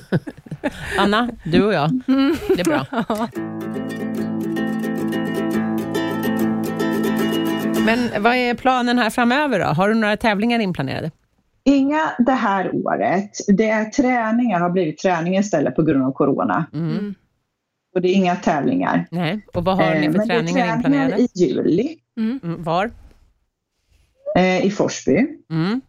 [0.99, 1.91] Anna, du och jag.
[2.57, 2.87] Det är bra.
[7.87, 9.65] Men vad är planen här framöver då?
[9.67, 11.11] Har du några tävlingar inplanerade?
[11.69, 13.31] Inga det här året.
[13.49, 16.67] Det är träningar, har blivit träning istället på grund av corona.
[16.73, 17.15] Mm.
[17.95, 19.07] Och det är inga tävlingar.
[19.11, 19.47] Nej.
[19.55, 21.23] Och vad har ni Eh, för Men det är träningar träningar inplanerade?
[21.23, 22.41] i juli Mm.
[22.43, 22.91] Mm, var?
[24.37, 25.27] eh, i Forsby.
[25.51, 25.81] Mm.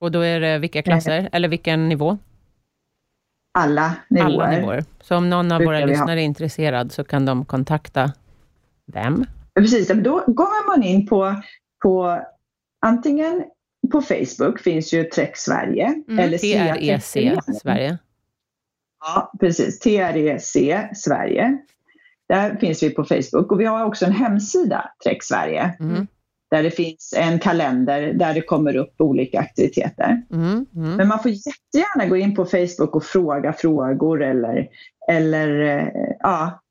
[0.00, 1.28] Och då är det vilka klasser?
[1.32, 2.18] Eller vilken nivå?
[3.58, 4.32] Alla nivåer.
[4.44, 4.84] Alla nivåer.
[5.00, 8.12] Så om någon av våra lyssnare är intresserad så kan de kontakta
[8.92, 9.24] vem?
[9.54, 11.34] Precis, då går man in på,
[11.82, 12.20] på
[12.86, 13.44] antingen
[13.92, 15.86] på Facebook finns ju Trek Sverige.
[16.08, 17.98] Mm, eller TREC Sverige.
[19.00, 19.78] Ja, precis.
[19.78, 20.56] TREC
[20.94, 21.58] Sverige.
[22.28, 26.06] Där finns vi på Facebook och vi har också en hemsida, Trek Sverige, Mm.
[26.50, 30.22] där det finns en kalender där det kommer upp olika aktiviteter.
[30.32, 30.66] Mm.
[30.76, 30.96] Mm.
[30.96, 34.68] Men man får jättegärna gå in på Facebook och fråga frågor eller,
[35.08, 35.88] eller eh,
[36.20, 36.62] ja,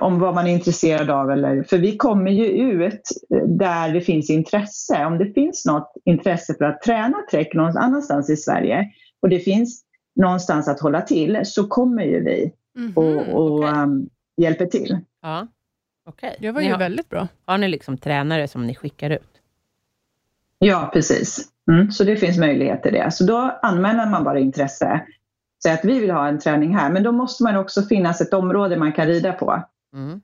[0.00, 1.30] om vad man är intresserad av.
[1.30, 3.00] Eller, för vi kommer ju ut
[3.34, 5.04] eh, där det finns intresse.
[5.06, 8.88] Om det finns något intresse för att träna träck någon annanstans i Sverige
[9.22, 9.82] och det finns
[10.16, 12.92] någonstans att hålla till så kommer ju vi Mhm.
[12.96, 13.70] och, och okej.
[13.82, 14.98] um, hjälper till.
[15.22, 15.46] Ja.
[16.06, 16.36] Okej.
[16.40, 17.28] Det var ju har, väldigt bra.
[17.44, 19.30] har ni liksom tränare som ni skickar ut?
[20.58, 21.48] Ja, precis.
[21.70, 23.10] Mm, så det finns möjlighet till det.
[23.10, 25.00] Så då anmäler man bara intresse.
[25.62, 28.34] Säg att vi vill ha en träning här, men då måste man också finnas ett
[28.34, 29.62] område man kan rida på.
[29.94, 30.20] Mm.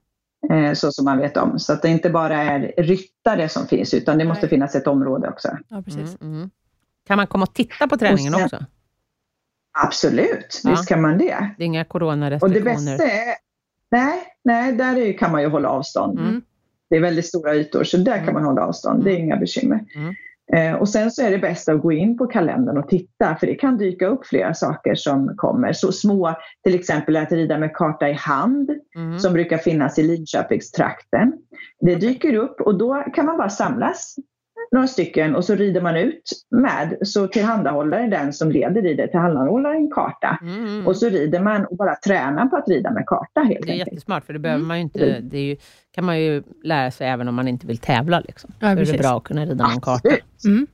[0.51, 1.59] Eh, så som man vet om.
[1.59, 4.51] Så att det inte bara är ryttare som finns, utan det måste Nej.
[4.51, 5.49] finnas ett område också.
[5.69, 6.21] Ja, precis.
[6.21, 6.35] Mm.
[6.37, 6.51] Mm.
[7.07, 8.65] Kan man komma och titta på träningen sen- också?
[9.85, 10.71] Absolut, Ja.
[10.71, 11.51] visst kan man det.
[11.59, 12.65] Det är inga Och det coronarestriktioner?
[12.75, 13.35] bästa är...
[13.91, 16.19] Nej, nej där är, kan man ju hålla avstånd.
[16.19, 16.43] Mm.
[16.91, 18.25] Det är väldigt stora ytor, så där Mm.
[18.25, 19.05] kan man hålla avstånd.
[19.05, 19.85] Det är inga bekymmer.
[20.53, 23.47] Eh, och sen så är det bäst att gå in på kalendern och titta, för
[23.47, 25.73] det kan dyka upp flera saker som kommer.
[25.73, 26.35] Så små,
[26.65, 29.19] till exempel att rida med karta i hand, Mm.
[29.19, 31.33] som brukar finnas i Lidköpingstrakten.
[31.81, 34.17] Det dyker upp och då kan man bara samlas
[34.73, 36.99] några stycken och så rider man ut med.
[37.03, 40.39] Så tillhandahåller den som leder ridet tillhandahåller en karta.
[40.43, 40.87] Mm.
[40.87, 43.73] Och så rider man och bara tränar på att rida med karta helt Det är
[43.73, 43.89] enkelt.
[43.93, 44.69] jättesmart, för det behöver Mm.
[44.69, 45.21] man ju inte...
[45.21, 45.57] Det är ju,
[45.93, 48.21] kan man ju lära sig även om man inte vill tävla.
[48.21, 48.51] Liksom.
[48.61, 48.99] Ja, är det precis.
[49.01, 50.09] bra att kunna rida med en karta.
[50.09, 50.45] Absolut.
[50.47, 50.67] Mm.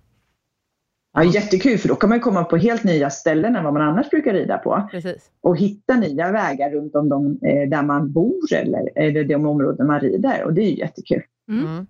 [1.14, 4.10] Ja, jättekul för då kan man komma på helt nya ställen än vad man annars
[4.10, 4.88] brukar rida på.
[4.90, 5.30] Precis.
[5.40, 9.86] Och hitta nya vägar runt om de, eh, där man bor eller, eller de områden
[9.86, 10.44] man rider.
[10.44, 11.22] Och det är ju jättekul.
[11.50, 11.86] Mm.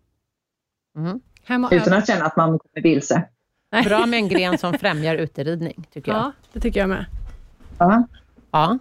[0.98, 1.20] Mm.
[1.70, 3.22] Utan att känna att man kommer vilse.
[3.72, 3.84] Nej.
[3.84, 6.20] Bra med en gren som främjar uteridning, tycker jag.
[6.20, 7.06] Ja, det tycker jag med.
[7.78, 8.06] Ja.
[8.50, 8.78] Ja.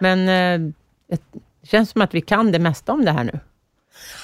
[0.00, 0.72] Men eh,
[1.08, 1.20] det
[1.62, 3.40] känns som att vi kan det mesta om det här nu.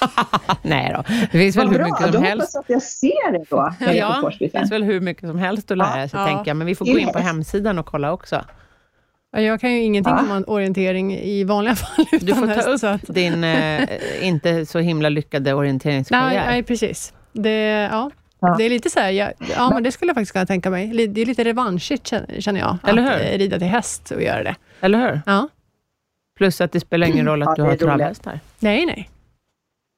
[0.61, 2.41] Nej då, det finns väl hur bra, mycket då som helst.
[2.41, 3.73] hoppas jag att jag ser det då.
[3.93, 6.25] Ja, det finns väl hur mycket som helst att lära sig, Ja.
[6.27, 6.57] tänker jag.
[6.57, 8.45] Men vi får gå in på hemsidan och kolla också.
[9.31, 10.25] Ja, Jag kan ju ingenting Va?
[10.37, 12.05] om orientering i vanliga fall.
[12.11, 13.89] Du får ta upp så att- din eh,
[14.27, 16.45] inte så himla lyckade Nej, orienteringskarriär.
[16.45, 17.13] nej, precis.
[17.35, 18.11] Det, ja.
[18.39, 18.55] Ja.
[18.57, 21.07] det är lite så här, ja, ja, men det skulle jag faktiskt kunna tänka mig.
[21.07, 22.07] Det är lite revanschigt
[22.39, 23.33] känner jag, Eller att hur?
[23.33, 24.55] eh, rida till häst och göra det.
[24.81, 25.21] Eller hur?
[25.25, 25.47] Ja.
[26.37, 28.39] Plus att det spelar ingen roll att Ja, du har travhästar.
[28.59, 29.09] Nej, nej.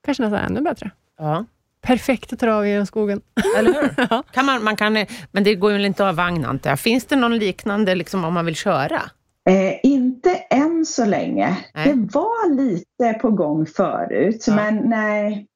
[0.06, 0.92] Kanske nästan ännu bättre.
[1.18, 1.46] Ja.
[1.82, 3.22] Perfekt att trav genom skogen.
[3.60, 4.08] Eller hur?
[4.10, 4.24] Ja.
[4.32, 6.80] Kan man, man kan, men det går ju inte att ha vagn antar jag.
[6.80, 9.02] Finns det någon liknande liksom, om man vill köra?
[9.50, 11.58] Eh, inte än så länge.
[11.76, 11.86] Nej.
[11.94, 14.56] Det var lite på gång förut, Ja.
[14.56, 15.48] men nej,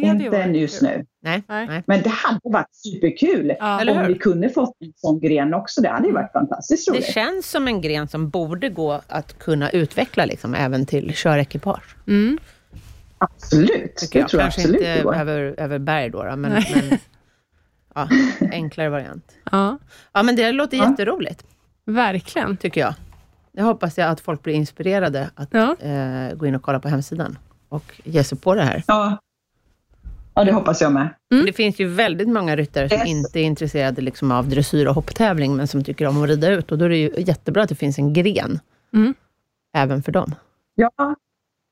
[0.00, 0.88] inte varit just kul.
[0.88, 1.06] nu.
[1.48, 1.82] Nej.
[1.86, 3.92] Men det hade varit superkul Ja.
[3.92, 5.80] Om vi kunde fått en sån gren också.
[5.82, 7.06] Det hade ju varit fantastiskt Det roligt.
[7.14, 11.96] känns som en gren som borde gå att kunna utveckla liksom, även till körekipage.
[12.06, 12.38] Mm.
[13.18, 14.28] Absolut, det jag.
[14.28, 15.14] tror jag Kanske absolut inte det går.
[15.16, 16.62] över, över berg då, då men, men
[17.94, 18.08] ja,
[18.52, 19.32] enklare variant.
[19.50, 19.78] Ja,
[20.12, 20.90] Ja, men det låter Ja.
[20.90, 21.44] jätteroligt,
[21.84, 22.56] verkligen.
[22.56, 22.94] tycker jag.
[23.52, 25.76] Det hoppas jag att folk blir inspirerade att Ja.
[25.80, 27.38] eh, gå in och kolla på hemsidan
[27.68, 28.82] och ge sig på det här.
[28.86, 29.18] Ja.
[30.34, 31.08] Ja, det hoppas jag med.
[31.32, 31.46] Mm.
[31.46, 33.08] Det finns ju väldigt många ryttare som Yes.
[33.08, 36.72] inte är intresserade liksom av dressyr och hopptävling, men som tycker om att rida ut.
[36.72, 38.60] Och då är det ju jättebra att det finns en gren
[38.94, 39.14] Mm.
[39.74, 40.34] även för dem.
[40.74, 40.90] Ja,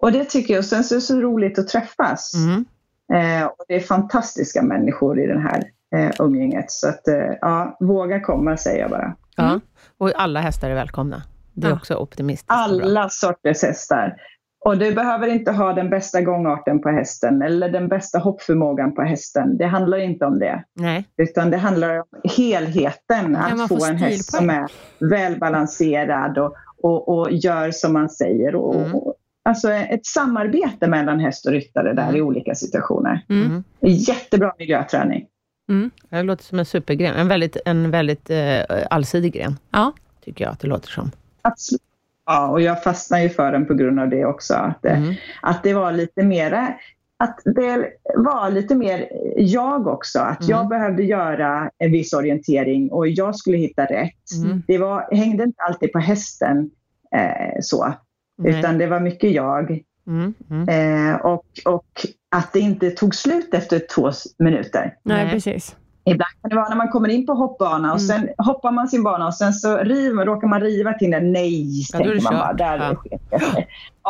[0.02, 0.64] och det tycker jag.
[0.64, 2.32] Sen så är det så roligt att träffas.
[2.34, 2.64] Mm.
[3.12, 5.62] Eh, och det är fantastiska människor i det här
[5.96, 6.70] eh, umgänget.
[6.70, 9.16] Så att, eh, ja, våga komma säger jag bara.
[9.36, 9.44] Ja.
[9.48, 9.60] Mm.
[9.98, 11.22] Och alla hästar är välkomna.
[11.54, 11.76] Det är Ja.
[11.76, 12.50] också optimistiskt.
[12.50, 14.16] Alla sorters hästar.
[14.64, 19.02] Och du behöver inte ha den bästa gångarten på hästen eller den bästa hoppförmågan på
[19.02, 19.56] hästen.
[19.58, 20.64] Det handlar inte om det.
[20.74, 21.04] Nej.
[21.16, 22.04] Utan det handlar om
[22.36, 23.36] helheten.
[23.36, 24.66] Att få få en häst som är
[24.98, 28.54] välbalanserad och, och, och gör som man säger.
[28.54, 28.94] Och, Mm.
[28.94, 32.16] och, alltså ett samarbete mellan häst och ryttare där Mm.
[32.16, 33.24] i olika situationer.
[33.28, 33.46] Mm.
[33.46, 33.64] Mm.
[33.80, 35.26] Jättebra miljöträning.
[35.68, 35.90] Mm.
[36.10, 37.14] Det låter som en supergren.
[37.16, 39.92] En väldigt, en väldigt eh, allsidig gren, Ja.
[40.24, 41.10] tycker jag att det låter som.
[41.42, 41.82] Absolut.
[42.26, 44.54] Ja, och jag fastnade ju för den på grund av det också.
[44.54, 45.14] Att, det- Mm.
[45.42, 46.74] att det var lite mera
[47.22, 50.18] att det var lite mer jag också.
[50.20, 50.68] Att jag Mm.
[50.68, 54.44] behövde göra en viss orientering och jag skulle hitta rätt.
[54.44, 54.62] Mm.
[54.66, 56.70] Det var, hängde inte alltid på hästen
[57.16, 57.92] eh, så,
[58.38, 58.58] Nej.
[58.58, 59.82] utan det var mycket jag.
[60.06, 60.34] Mm.
[60.50, 60.68] Mm.
[60.68, 64.96] Eh, och, och att det inte tog slut efter två minuter.
[65.02, 65.32] Nej, Nej.
[65.32, 65.76] precis.
[66.10, 68.08] Ibland kan det vara när man kommer in på hoppbana och Mm.
[68.08, 71.32] sen hoppar man sin bana och sen så river, råkar man riva till den.
[71.32, 72.52] Nej, Ja, tänker man bara.
[72.52, 72.96] Där
[73.30, 73.38] Ja.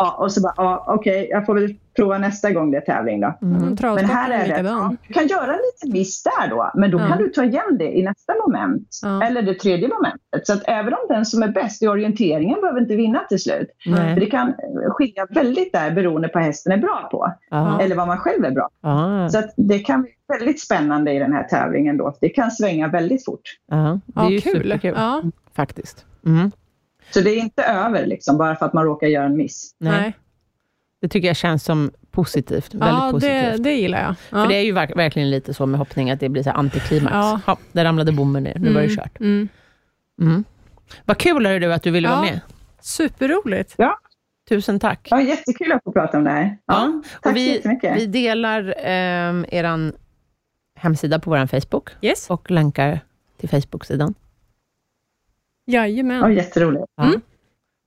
[0.00, 3.20] Ja, och så bara, ja, okej, jag får väl prova nästa gång det är tävling
[3.20, 3.38] då.
[3.42, 3.56] Mm.
[3.62, 3.76] Mm.
[3.94, 6.98] Men här är det, ja, du kan göra en liten miss där då, men då
[6.98, 7.06] Ja.
[7.08, 8.88] kan du ta igen det i nästa moment.
[9.02, 9.22] Ja.
[9.24, 10.46] Eller det tredje momentet.
[10.46, 13.68] Så att även om den som är bäst i orienteringen behöver inte vinna till slut.
[13.86, 14.14] Nej.
[14.14, 14.54] För det kan
[14.88, 17.32] skilja väldigt där beroende på vad hästen är bra på.
[17.82, 19.28] Eller vad man själv är bra på.
[19.30, 22.16] Så att det kan bli väldigt spännande i den här tävlingen då.
[22.20, 23.42] Det kan svänga väldigt fort.
[23.68, 24.52] Det är Ja, ju kul.
[24.52, 25.22] superkul, Ja.
[25.56, 26.04] faktiskt.
[26.26, 26.50] Mm.
[27.10, 29.74] Så det är inte över liksom, bara för att man råkar göra en miss.
[29.78, 30.16] Nej.
[31.00, 32.74] Det tycker jag känns som positivt.
[32.74, 33.64] Väldigt Ja, det, positivt.
[33.64, 34.10] det gillar jag.
[34.10, 34.14] Ja.
[34.44, 37.12] För det är ju verk- verkligen lite så med hoppning, att det blir så antiklimax.
[37.14, 37.40] Ja.
[37.46, 37.58] Ja.
[37.72, 39.20] där ramlade bommen ner, nu var det Mm, kört.
[39.20, 39.48] Mm.
[40.20, 40.44] Mm.
[41.04, 42.14] Vad kul är du att du ville Ja.
[42.16, 42.40] vara med.
[42.80, 43.76] Superroligt.
[44.48, 45.08] Tusen tack.
[45.10, 46.56] Ja, jättekul att få prata om det här.
[46.66, 47.96] Ja, tack och vi, så jättemycket.
[47.96, 49.92] vi delar eh, er
[50.74, 52.30] hemsida på vår Facebook Yes.
[52.30, 53.00] och länkar
[53.40, 54.14] till Facebook-sidan.
[55.70, 56.20] Jajamän.
[56.20, 56.84] Ja, jätteroligt.
[56.96, 57.04] Ja.
[57.04, 57.20] Mm.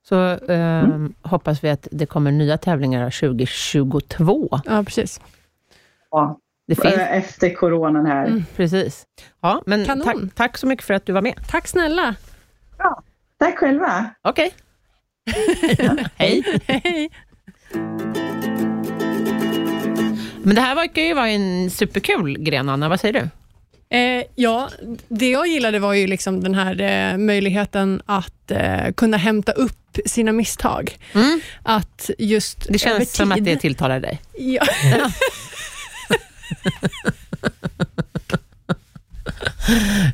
[0.08, 0.88] Så eh,
[1.30, 4.48] hoppas vi att det kommer nya tävlingar 2022.
[4.64, 5.20] Ja, precis.
[6.10, 6.38] Ja.
[6.66, 8.26] Det finns, Eh, Efter coronan här.
[8.26, 8.44] Mm.
[8.56, 9.04] precis.
[9.40, 10.04] Ja, men Kanon.
[10.04, 11.34] tack, tack så mycket för att du var med.
[11.48, 12.14] Tack snälla.
[13.38, 14.10] Tack själva.
[14.22, 14.52] Okej.
[16.16, 16.60] Hej.
[16.66, 17.10] Hej.
[20.42, 22.88] Men det här verkar ju vara en superkul gren, Anna.
[22.88, 23.28] Vad säger du?
[23.90, 24.70] Eh, ja,
[25.08, 29.98] det jag gillade var ju liksom den här eh, möjligheten att eh, kunna hämta upp
[30.06, 30.98] sina misstag.
[31.14, 31.40] Mm.
[31.62, 34.20] Att just Det känns som att tid- det tilltalar dig.
[34.38, 34.66] Ja.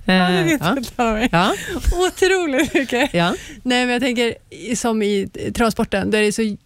[0.06, 0.76] Eh, det vet ja.
[0.76, 1.28] inte jag mig.
[1.32, 1.54] Ja.
[2.06, 3.14] Otroligt mycket.
[3.14, 3.34] Ja.
[3.62, 4.34] Nej, men jag tänker
[4.76, 6.56] som i travsporten, där det är så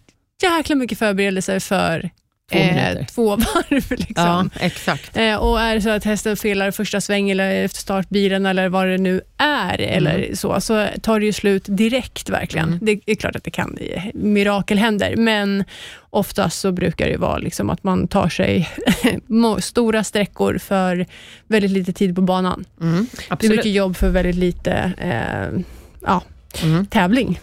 [0.43, 2.09] jäkla mycket förberedelser för
[2.51, 3.83] Två eh, två varv.
[3.89, 4.13] Liksom.
[4.15, 5.17] ja, exakt.
[5.17, 8.87] Eh, och är det så att hästen felar första sväng eller efter startbilen eller vad
[8.87, 12.67] det nu är, eller så, så tar det ju slut direkt verkligen.
[12.67, 12.79] Mm.
[12.81, 13.77] Det är klart att det kan,
[14.13, 15.63] mirakel händer, men
[16.09, 18.69] oftast så brukar det vara liksom att man tar sig
[19.59, 21.05] stora sträckor för
[21.47, 22.65] väldigt lite tid på banan.
[22.81, 23.07] Mm.
[23.39, 25.61] Det är mycket jobb för väldigt lite eh,
[26.05, 26.21] ja,
[26.63, 26.85] Mm.
[26.85, 27.39] tävling.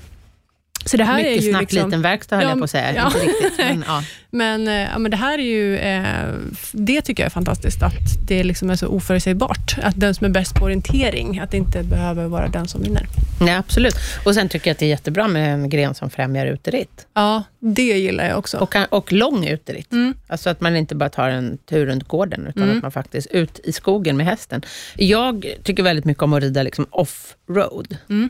[0.84, 2.70] Så det här Mycket är ju snack, liksom, liten verkstad höll Ja, jag på att
[2.70, 2.94] säga.
[2.96, 3.06] ja.
[3.06, 4.04] Inte riktigt, men, ja.
[4.30, 6.34] Men, eh, ja, men det här är ju, eh,
[6.72, 9.76] det tycker jag är fantastiskt, att det liksom är så oförutsägbart.
[9.82, 13.06] Att den som är bäst på orientering, att det inte behöver vara den som vinner.
[13.40, 13.94] Nej, absolut.
[14.24, 17.06] Och sen tycker jag att det är jättebra med en gren som främjar uteritt.
[17.14, 18.58] Ja, det gillar jag också.
[18.58, 19.92] Och, och lång uteritt.
[19.92, 20.14] Mm.
[20.26, 22.76] Alltså att man inte bara tar en tur runt gården, utan Mm.
[22.76, 24.62] att man faktiskt ut i skogen med hästen.
[24.96, 27.96] Jag tycker väldigt mycket om att rida liksom off-road.
[28.10, 28.28] Mm.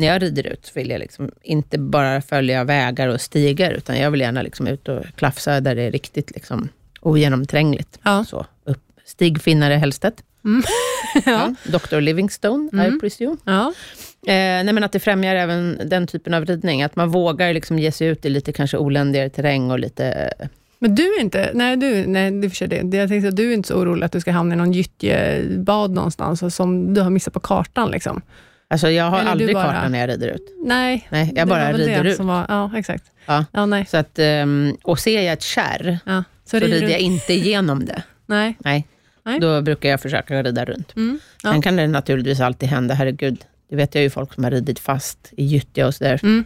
[0.00, 4.10] När jag rider ut vill jag liksom inte bara följa vägar och stigar, utan jag
[4.10, 6.68] vill gärna liksom ut och klafsa där det är riktigt liksom
[7.00, 7.98] ogenomträngligt.
[8.02, 8.24] Ja.
[8.28, 8.82] Så, upp.
[9.04, 10.22] Stig Finnare Hellstedt.
[10.44, 10.62] Mm.
[11.26, 11.54] ja.
[11.64, 12.00] Dr.
[12.00, 13.00] Livingstone, I Mm.
[13.00, 13.36] presume.
[13.44, 13.72] Ja.
[14.26, 16.82] Eh, nej, men att det främjar även den typen av ridning.
[16.82, 20.32] Att man vågar liksom ge sig ut i lite kanske oländigare terräng och lite...
[20.78, 22.96] Men du är inte, nej du, nej du för det.
[22.96, 25.90] Jag tänkte att du är inte så orolig att du ska hamna i någon gyttjebad
[25.90, 27.90] någonstans som du har missat på kartan.
[27.90, 28.22] Liksom.
[28.70, 30.54] Alltså jag har Eller aldrig bara- kartan när jag rider ut.
[30.64, 32.16] Nej, Nej, jag bara rider ut.
[32.16, 33.04] Som var, ja, exakt.
[33.26, 33.44] Ja.
[33.52, 33.86] Ja, nej.
[33.86, 36.24] Så att, ehm, och ser jag ett kärr, Ja.
[36.44, 38.02] så, rider rider jag inte igenom det.
[38.26, 38.56] Nej.
[38.58, 38.86] Nej.
[39.24, 39.40] Nej.
[39.40, 40.96] Då brukar jag försöka rida runt.
[40.96, 41.18] Mm.
[41.42, 41.52] Ja.
[41.52, 43.44] Sen kan det naturligtvis alltid hända, herregud.
[43.70, 46.20] Det vet jag ju folk som har ridit fast i gyttja och sådär.
[46.22, 46.44] Mm.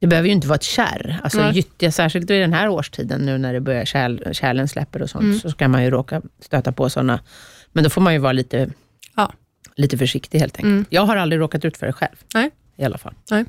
[0.00, 1.18] Det behöver ju inte vara ett kärr.
[1.22, 1.52] Alltså Nej.
[1.54, 5.22] gyttja, särskilt i den här årstiden, nu när det börjar kärl, kärlen släpper och sånt,
[5.24, 5.38] Mm.
[5.40, 7.20] så kan man ju råka stöta på sådana.
[7.72, 8.68] Men då får man ju vara lite.
[9.76, 10.70] Lite försiktig helt enkelt.
[10.70, 10.84] Mm.
[10.90, 12.16] Jag har aldrig råkat ut för det själv.
[12.34, 12.50] Nej.
[12.76, 13.14] I alla fall.
[13.30, 13.44] Nej.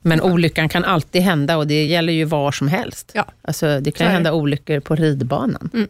[0.00, 3.10] Men olyckan kan alltid hända och det gäller ju var som helst.
[3.14, 3.24] Ja.
[3.42, 5.70] Alltså, det kan hända olyckor på ridbanan.
[5.74, 5.88] Mm.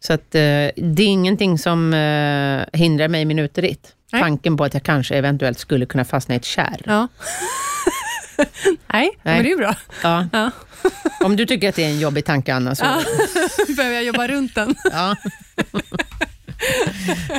[0.00, 0.40] Så att, eh,
[0.76, 3.94] det är ingenting som eh, hindrar mig i min uteritt.
[4.12, 4.22] Nej.
[4.22, 6.82] Tanken på att jag kanske eventuellt skulle kunna fastna i ett kärr.
[6.84, 7.08] Ja.
[8.92, 9.76] Nej, men det är bra.
[10.02, 10.28] Ja.
[10.32, 10.50] Ja.
[11.24, 12.84] Om du tycker att det är en jobbig tanke, Anna, så...
[12.84, 13.02] Ja.
[13.76, 14.74] Behöver jag jobba runt den?
[14.92, 15.16] Ja.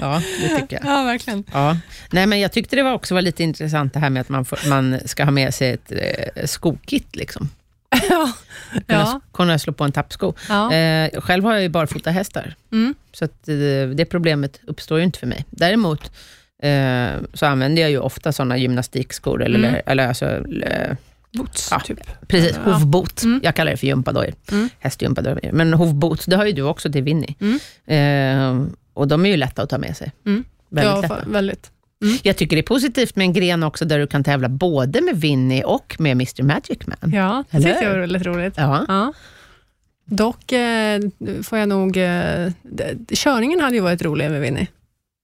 [0.01, 0.85] Ja, det tycker jag.
[0.99, 1.43] Ja, verkligen.
[1.53, 1.77] Ja.
[2.11, 4.45] Nej, men jag tyckte det var också var lite intressant det här med att man,
[4.45, 7.15] får, man ska ha med sig ett eh, skokit.
[7.15, 7.49] Liksom.
[8.09, 8.31] Ja.
[8.73, 9.21] Kunna, Ja.
[9.33, 10.33] kunna slå på en tappsko.
[10.49, 10.73] Ja.
[10.73, 12.95] Eh, själv har jag ju barfota hästar, Mm.
[13.13, 13.55] så att, eh,
[13.95, 15.45] det problemet uppstår ju inte för mig.
[15.49, 16.11] Däremot
[16.63, 19.81] eh, så använder jag ju ofta sådana gymnastikskor, eller, Mm.
[19.85, 20.25] eller alltså,
[20.63, 20.95] eh,
[21.33, 21.79] Boots, Ja.
[21.79, 22.27] typ.
[22.27, 22.71] precis, Ja.
[22.71, 23.23] hovbot.
[23.23, 23.39] Mm.
[23.43, 24.33] Jag kallar det för gympadojor.
[24.51, 24.69] Mm.
[24.79, 25.51] Hästgympadojor.
[25.51, 27.35] Men hovboots, det har ju du också till Winnie.
[27.39, 27.59] Mm.
[27.87, 30.11] Eh, och de är ju lätta att ta med sig.
[30.25, 30.43] Mm.
[30.69, 31.29] Väldigt ja, lätta.
[31.29, 31.71] väldigt.
[32.23, 35.21] Jag tycker det är positivt med en gren också, där du kan tävla både med
[35.21, 37.11] Winnie och med Mr Magic Man.
[37.13, 38.53] Ja, det tyckte jag var väldigt roligt.
[38.57, 38.85] Ja.
[38.87, 39.13] Ja.
[40.05, 41.01] Dock eh,
[41.43, 41.97] får jag nog...
[41.97, 42.51] Eh,
[43.13, 44.67] körningen hade ju varit rolig med Winnie.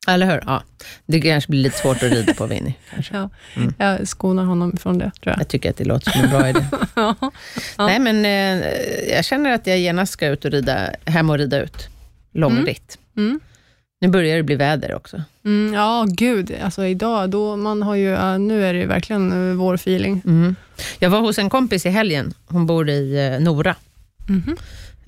[0.08, 0.44] Eller hur?
[0.46, 0.64] Ja.
[1.06, 2.76] Det kanske blir lite svårt att rida på Winnie.
[2.94, 3.18] Kanske.
[3.18, 3.30] Ja.
[3.56, 3.74] Mm.
[3.78, 5.40] Jag skonar honom från det, tror jag.
[5.40, 6.66] Jag tycker att det låter som en bra idé.
[6.96, 7.16] Ja.
[7.78, 8.70] Nej, men eh,
[9.16, 11.88] jag känner att jag genast ska ut och rida, hem och rida ut.
[12.32, 12.98] Långritt.
[13.18, 13.40] Mm.
[14.00, 15.22] Nu börjar det bli väder också.
[15.46, 16.56] Mm, ja, gud.
[16.64, 20.22] Alltså idag, då man har ju, nu är det ju verkligen eh, vår feeling.
[20.26, 20.56] Mm.
[21.00, 22.34] Jag var hos en kompis i helgen.
[22.46, 23.76] Hon bor i eh, Nora,
[24.28, 24.58] Mhm.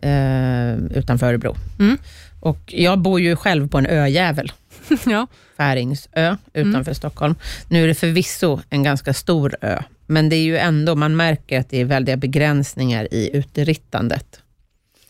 [0.01, 1.55] eh, utanför Örebro.
[1.79, 1.97] Mm.
[2.39, 4.51] Och jag bor ju själv på en öjävel.
[5.05, 5.27] ja.
[5.57, 7.35] Färingsö utanför Stockholm.
[7.67, 11.59] Nu är det förvisso en ganska stor ö, men det är ju ändå, man märker
[11.59, 14.39] att det är väldiga begränsningar i uterittandet.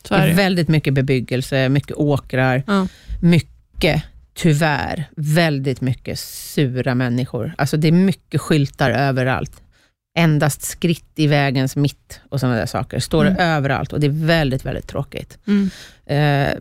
[0.08, 2.86] Det är väldigt mycket bebyggelse, mycket åkrar, Ja.
[3.20, 3.50] mycket,
[4.34, 7.52] tyvärr, väldigt mycket sura människor.
[7.58, 9.62] Alltså det är mycket skyltar överallt.
[10.18, 12.98] Endast skritt i vägens mitt och sådana där saker.
[12.98, 13.38] Står Mm.
[13.38, 15.38] överallt och det är väldigt, väldigt tråkigt.
[15.46, 15.70] Mm.
[16.06, 16.54] Eh,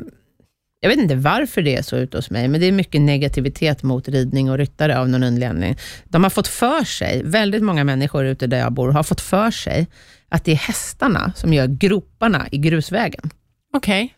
[0.81, 3.83] jag vet inte varför det är så ute hos mig, men det är mycket negativitet
[3.83, 5.77] mot ridning och ryttare av någon anledning.
[6.05, 9.51] De har fått för sig, väldigt många människor ute där jag bor, har fått för
[9.51, 9.87] sig
[10.29, 13.29] att det är hästarna som gör groparna i grusvägen.
[13.73, 14.15] Okej.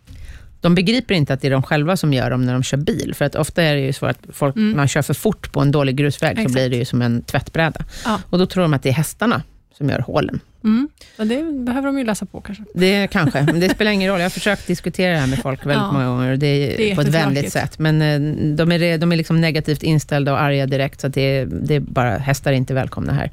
[0.61, 3.13] De begriper inte att det är de själva som gör dem när de kör bil.
[3.17, 4.77] För att ofta är det ju så att folk, Mm.
[4.77, 6.53] man kör för fort på en dålig grusväg, så Exakt.
[6.53, 7.85] blir det ju som en tvättbräda.
[8.05, 8.19] Ja.
[8.29, 9.43] Och då tror de att det är hästarna
[9.77, 10.39] som gör hålen.
[10.63, 10.89] Mm.
[11.17, 12.63] Det behöver de ju läsa på kanske.
[12.75, 14.19] Det kanske, men det spelar ingen roll.
[14.19, 15.91] Jag har försökt diskutera det här med folk väldigt Ja.
[15.91, 17.79] många gånger och det är, Det är på ett vänligt sätt.
[17.79, 18.19] Men eh,
[18.55, 21.79] de är, de är liksom negativt inställda och arga direkt, så det, är, det är
[21.79, 23.31] bara, hästar är inte välkomna här.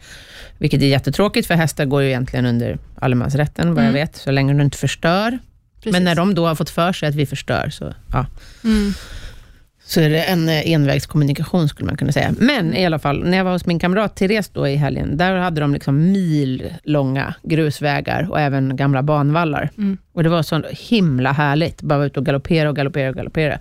[0.58, 4.00] Vilket är jättetråkigt, för hästar går ju egentligen under allemansrätten, vad jag Mm.
[4.00, 5.38] vet, så länge du inte förstör.
[5.78, 5.92] Precis.
[5.92, 8.26] Men när de då har fått för sig att vi förstör, så, ja,
[8.64, 8.92] Mm.
[9.84, 12.34] så är det en eh, envägskommunikation, skulle man kunna säga.
[12.38, 15.34] Men i alla fall, när jag var hos min kamrat Therese då i helgen, där
[15.36, 19.70] hade de liksom millånga grusvägar och även gamla banvallar.
[19.78, 19.98] Mm.
[20.12, 23.58] Och det var så himla härligt, bara vara ute och galoppera och galoppera och galoppera.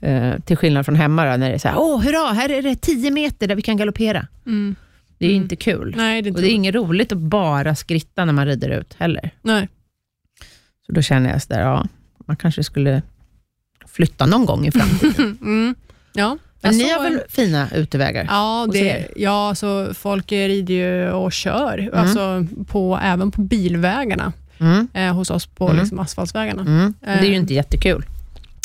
[0.00, 2.62] Eh, till skillnad från hemma då, när det är så här, åh hurra, här är
[2.62, 4.26] det 10 meter där vi kan galoppera.
[4.46, 4.74] Mm.
[5.18, 5.42] Det är ju Mm.
[5.44, 5.94] inte kul.
[5.96, 8.68] Nej, det är och inte det är inget roligt att bara skritta när man rider
[8.68, 9.30] ut heller.
[9.42, 9.68] Nej.
[10.88, 11.86] Så då känner jag sådär, ja,
[12.26, 13.02] man kanske skulle
[13.86, 15.38] flytta någon gång i framtiden.
[15.42, 15.74] Mm.
[16.12, 16.38] Ja.
[16.60, 18.24] Men Alltså, ni har väl fina utevägar?
[18.30, 21.94] Ja, det, ja alltså, folk rider ju och kör, Mm.
[21.94, 24.88] alltså, på, även på bilvägarna Mm.
[24.94, 25.78] eh, hos oss på Mm.
[25.80, 26.60] liksom, asfaltsvägarna.
[26.62, 26.94] Mm.
[27.00, 28.04] Det är ju Eh, inte jättekul,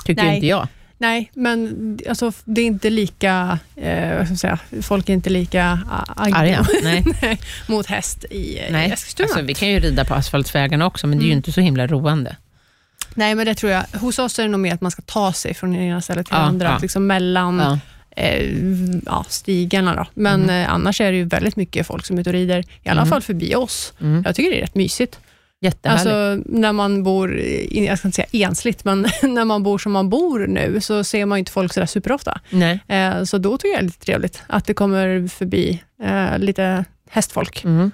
[0.06, 0.36] tycker nej.
[0.36, 0.68] inte jag.
[0.98, 6.14] Nej, men alltså, det är inte lika, eh, ska säga, folk är inte lika a-
[6.16, 6.66] aggo Arga?
[6.84, 7.40] Nej.
[7.68, 8.92] mot häst i, eh, i Nej.
[8.92, 9.26] Eskilstuna.
[9.28, 11.38] Alltså, vi kan ju rida på asfaltsvägarna också, men det är ju Mm.
[11.40, 12.36] inte så himla roande.
[13.16, 13.84] Nej, men det tror jag.
[13.94, 16.36] Hos oss är det nog mer att man ska ta sig från ena stället till
[16.36, 16.78] Ja, andra, ja.
[16.82, 17.80] liksom mellan Ja.
[18.24, 18.52] eh,
[19.06, 19.96] ja, stigarna.
[19.96, 20.06] Då.
[20.14, 20.64] Men Mm.
[20.64, 23.02] eh, annars är det ju väldigt mycket folk som är ute och rider, i alla
[23.02, 23.10] Mm.
[23.10, 23.94] fall förbi oss.
[24.02, 24.24] Mm.
[24.26, 25.20] Jag tycker det är rätt mysigt.
[25.64, 26.08] Jättehärligt.
[26.08, 27.40] Alltså, när man bor,
[27.72, 31.26] jag ska inte säga ensligt, men när man bor som man bor nu, så ser
[31.26, 32.42] man ju inte folk sådär superofta.
[32.50, 32.80] Nej.
[32.88, 36.86] Eh, så då tycker jag det är lite trevligt att det kommer förbi eh, lite
[37.10, 37.92] hästfolk, Mm.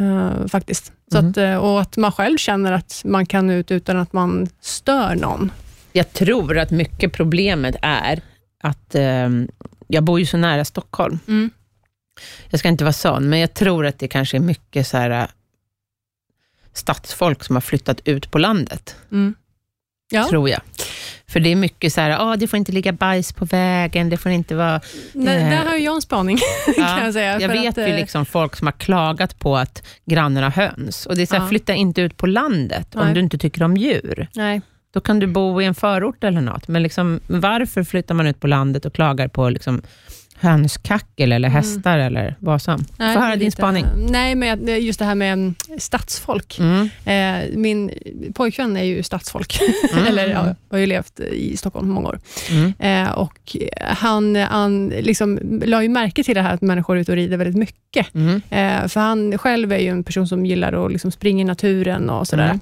[0.00, 0.92] eh, faktiskt.
[1.12, 1.30] Så Mm.
[1.30, 5.14] att, eh, och att man själv känner att man kan ut utan att man stör
[5.14, 5.52] någon.
[5.92, 8.20] Jag tror att mycket problemet är
[8.62, 9.28] att eh,
[9.86, 11.18] jag bor ju så nära Stockholm.
[11.28, 11.50] Mm.
[12.50, 15.28] Jag ska inte vara sån, men jag tror att det kanske är mycket så här,
[16.74, 18.96] stadsfolk som har flyttat ut på landet.
[19.12, 19.34] Mm.
[20.10, 20.28] Ja.
[20.28, 20.60] Tror jag.
[21.26, 24.16] För det är mycket så här, ah, det får inte ligga bajs på vägen, det
[24.16, 24.80] får inte vara...
[25.12, 25.50] Där, Eh.
[25.50, 26.38] där har jag en spaning,
[26.76, 27.40] kan jag säga.
[27.40, 31.06] Jag vet att, ju eh, liksom folk som har klagat på att grannen har höns.
[31.06, 31.48] Och det är så här, Ja.
[31.48, 33.14] flytta inte ut på landet om Nej.
[33.14, 34.28] du inte tycker om djur.
[34.34, 34.60] Nej.
[34.94, 36.68] Då kan du bo i en förort eller något.
[36.68, 39.82] Men liksom, varför flyttar man ut på landet och klagar på liksom,
[40.42, 42.74] hönskackel eller hästar eller vad som?
[42.74, 42.86] Mm.
[42.98, 43.86] Nej, Få höra din spaning.
[43.96, 46.58] Nej, men just det här med mm, stadsfolk.
[46.58, 46.88] Mm.
[47.04, 47.90] Eh, min
[48.34, 49.58] pojkvän är ju stadsfolk,
[49.92, 50.06] Mm.
[50.08, 52.20] eller ja, har ju levt i Stockholm många år.
[52.50, 52.72] Mm.
[52.78, 57.12] Eh, och han, han liksom la ju märke till det här att människor är ute
[57.12, 58.14] och rider väldigt mycket.
[58.14, 58.42] Mm.
[58.50, 62.10] Eh, för han själv är ju en person som gillar att liksom springa i naturen
[62.10, 62.58] och sådär.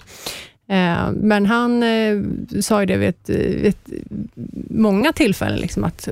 [0.71, 2.19] Eh, men han eh,
[2.61, 3.89] sa ju det vid ett, vid ett,
[4.71, 6.09] många tillfällen, liksom, att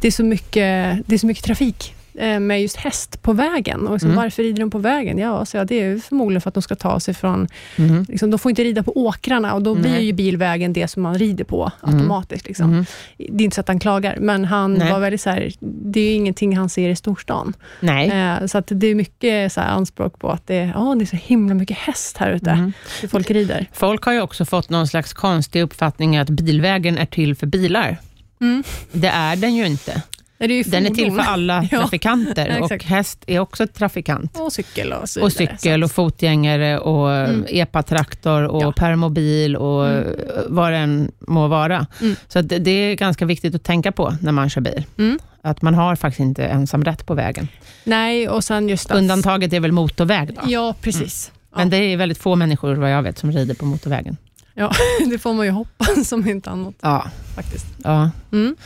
[0.00, 1.94] det är så mycket, det är så mycket trafik
[2.40, 3.86] med just häst på vägen.
[3.86, 4.22] Och liksom, Mm.
[4.22, 5.18] Varför rider de på vägen?
[5.18, 7.48] Ja, så ja, det är förmodligen för att de ska ta sig från...
[7.76, 8.06] Mm.
[8.08, 11.18] Liksom, de får inte rida på åkrarna och då blir ju bilvägen det som man
[11.18, 11.94] rider på Mm.
[11.96, 12.46] automatiskt.
[12.46, 12.70] Liksom.
[12.72, 12.84] Mm.
[13.16, 14.92] Det är inte så att han klagar, men han Nej.
[14.92, 17.52] var väldigt så här, det är ingenting han ser i storstan.
[17.80, 18.10] Nej.
[18.10, 21.06] Eh, så att det är mycket så anspråk på att det är, ja, det är
[21.06, 22.50] så himla mycket häst här ute.
[22.50, 22.72] Mm.
[23.00, 23.66] hur Folk rider.
[23.72, 27.96] Folk har ju också fått någon slags konstig uppfattning att bilvägen är till för bilar.
[28.40, 28.62] Mm.
[28.92, 30.02] Det är den ju inte.
[30.48, 31.78] Det är Den är till för alla Ja.
[31.78, 34.38] trafikanter Ja, och häst är också trafikant.
[34.40, 37.44] Och cykel och så Och cykel och fotgängare och Mm.
[37.48, 38.72] epatraktor och Ja.
[38.76, 40.06] permobil och Mm.
[40.48, 41.86] vad det än må vara.
[42.00, 42.16] Mm.
[42.28, 44.84] Så det- är ganska viktigt att tänka på när man kör bil.
[44.98, 45.18] Mm.
[45.42, 47.48] Att man har faktiskt inte ensamrätt på vägen.
[47.84, 48.96] Nej, och sen just att...
[48.96, 50.40] Undantaget är väl motorväg då.
[50.46, 51.32] Ja, precis.
[51.56, 54.16] Men det är väldigt få människor vad jag vet som rider på motorvägen.
[54.54, 54.72] Ja,
[55.10, 57.06] det får man ju hoppas som inte annat Ja.
[57.34, 57.66] faktiskt.
[57.84, 58.56] Ja, Mm.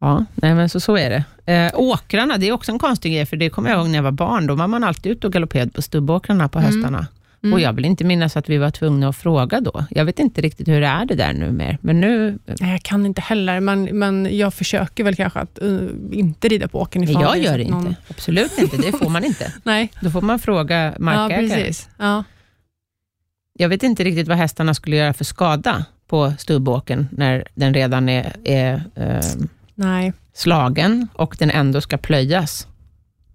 [0.00, 1.52] Ja nej, men så, så är det.
[1.52, 4.02] Eh, åkrarna, det är också en konstig grej, för det kommer jag ihåg när jag
[4.02, 4.46] var barn.
[4.46, 6.72] Då var man alltid ute och galopperade på stubbåkrarna på Mm.
[6.72, 7.06] hästarna.
[7.42, 7.52] Mm.
[7.54, 9.84] Och jag vill inte minnas att vi var tvungna att fråga då.
[9.90, 11.78] Jag vet inte riktigt hur det är det där nu mer.
[11.80, 15.88] Men nu, Nej, jag kan inte heller, men, men jag försöker väl kanske att uh,
[16.12, 18.00] inte rida på åkern ifall jag gör det någon- inte.
[18.10, 19.52] Absolut inte, det får man inte.
[19.62, 21.48] Nej, Då får man fråga ja, markägaren.
[21.50, 21.88] precis.
[21.98, 22.24] Ja.
[23.58, 28.08] jag vet inte riktigt vad hästarna skulle göra för skada på stubbåken när den redan
[28.08, 29.20] är, är eh,
[29.76, 30.12] Nej.
[30.34, 32.66] slagen och den ändå ska plöjas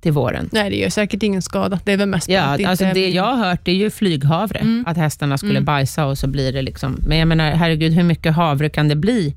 [0.01, 0.49] till våren.
[0.51, 1.79] Nej, det gör säkert ingen skada.
[1.85, 3.89] Det är väl mest Ja, att det alltså inte- det jag har hört är ju
[3.89, 4.83] flyghavre, Mm.
[4.87, 5.65] att hästarna skulle Mm.
[5.65, 6.97] bajsa och så blir det liksom...
[7.07, 9.35] Men jag menar, herregud, hur mycket havre kan det bli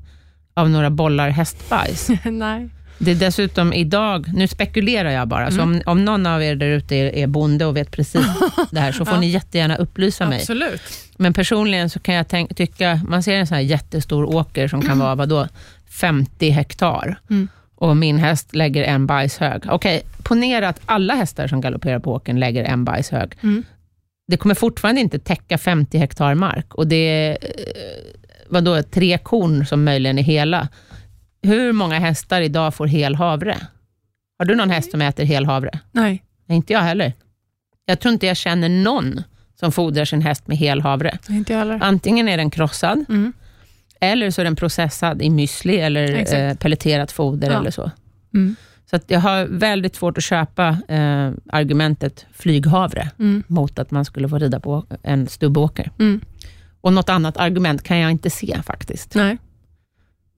[0.53, 2.09] av några bollar hästbajs?
[2.25, 2.69] Nej.
[2.97, 5.75] Det är dessutom idag, nu spekulerar jag bara, så Mm.
[5.75, 8.25] om, om någon av er där ute är, är bonde och vet precis
[8.71, 10.39] det här, så får ni jättegärna upplysa mig.
[10.39, 10.81] Absolut.
[11.17, 14.81] Men personligen så kan jag tänk, tycka, man ser en sån här jättestor åker som
[14.81, 15.47] kan vara vadå,
[15.99, 17.47] 50 hektar Mm.
[17.75, 19.63] och min häst lägger en bajshög.
[19.69, 23.33] Okej, ponera att alla hästar som galopperar på åkern lägger en bajshög.
[23.43, 23.63] Mm.
[24.27, 28.13] Det kommer fortfarande inte täcka 50 hektar mark och det är eh,
[28.49, 30.67] vadå, tre korn som möjligen är hela.
[31.41, 33.57] Hur många hästar idag får hel havre?
[34.39, 35.79] Har du någon häst som äter hel havre?
[35.91, 36.23] Nej.
[36.45, 37.13] Nej, inte jag heller.
[37.85, 39.23] Jag tror inte jag känner någon
[39.59, 41.17] som fodrar sin häst med hel havre.
[41.29, 41.79] Inte jag heller.
[41.83, 43.33] Antingen är den krossad, Mm.
[44.01, 46.33] Eller så är den processad i müsli eller Exakt.
[46.39, 47.59] eh, pelleterat foder Ja.
[47.59, 47.91] eller så.
[48.33, 48.55] Mm.
[48.89, 53.43] Så jag har väldigt svårt att köpa eh, argumentet flyghavre Mm.
[53.47, 55.91] mot att man skulle få rida på en stubbåker.
[55.99, 56.21] Mm.
[56.81, 59.15] Och något annat argument kan jag inte se faktiskt.
[59.15, 59.37] Nej.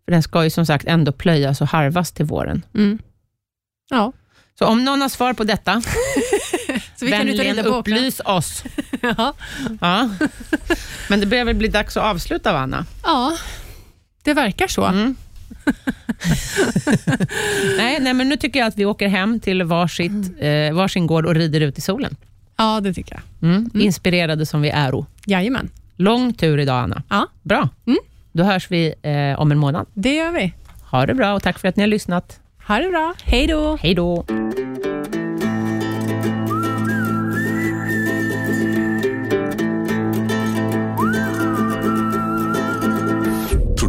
[0.05, 2.65] För den ska ju som sagt ändå plöjas och harvas till våren.
[2.75, 2.99] Mm.
[3.89, 4.13] Ja.
[4.59, 5.71] Så om någon har svar på detta,
[6.99, 7.79] Så vi kan vänligen på åkrar.
[7.79, 8.63] upplys oss.
[9.01, 9.33] Ja.
[9.81, 10.09] Ja.
[11.09, 12.85] Men det börjar väl bli dags att avsluta, Anna?
[13.03, 13.37] ja,
[14.23, 14.85] det verkar så.
[14.85, 15.15] Mm.
[17.77, 21.25] nej, nej, men nu tycker jag att vi åker hem till varsitt, eh, varsin gård
[21.25, 22.15] och rider ut i solen.
[22.57, 23.49] Ja, det tycker jag.
[23.49, 23.69] Mm.
[23.73, 25.05] Inspirerade som vi är.
[25.25, 25.69] Jajamän.
[25.95, 27.03] Lång tur idag, Anna.
[27.09, 27.69] Ja, Bra.
[27.85, 27.99] Mm.
[28.31, 29.87] Då hörs vi eh, om en månad.
[29.93, 30.53] det gör vi.
[30.91, 32.39] Ha det bra och tack för att ni har lyssnat.
[32.67, 33.13] Ha det bra.
[33.23, 33.77] Hej då.
[33.81, 34.25] Hej då.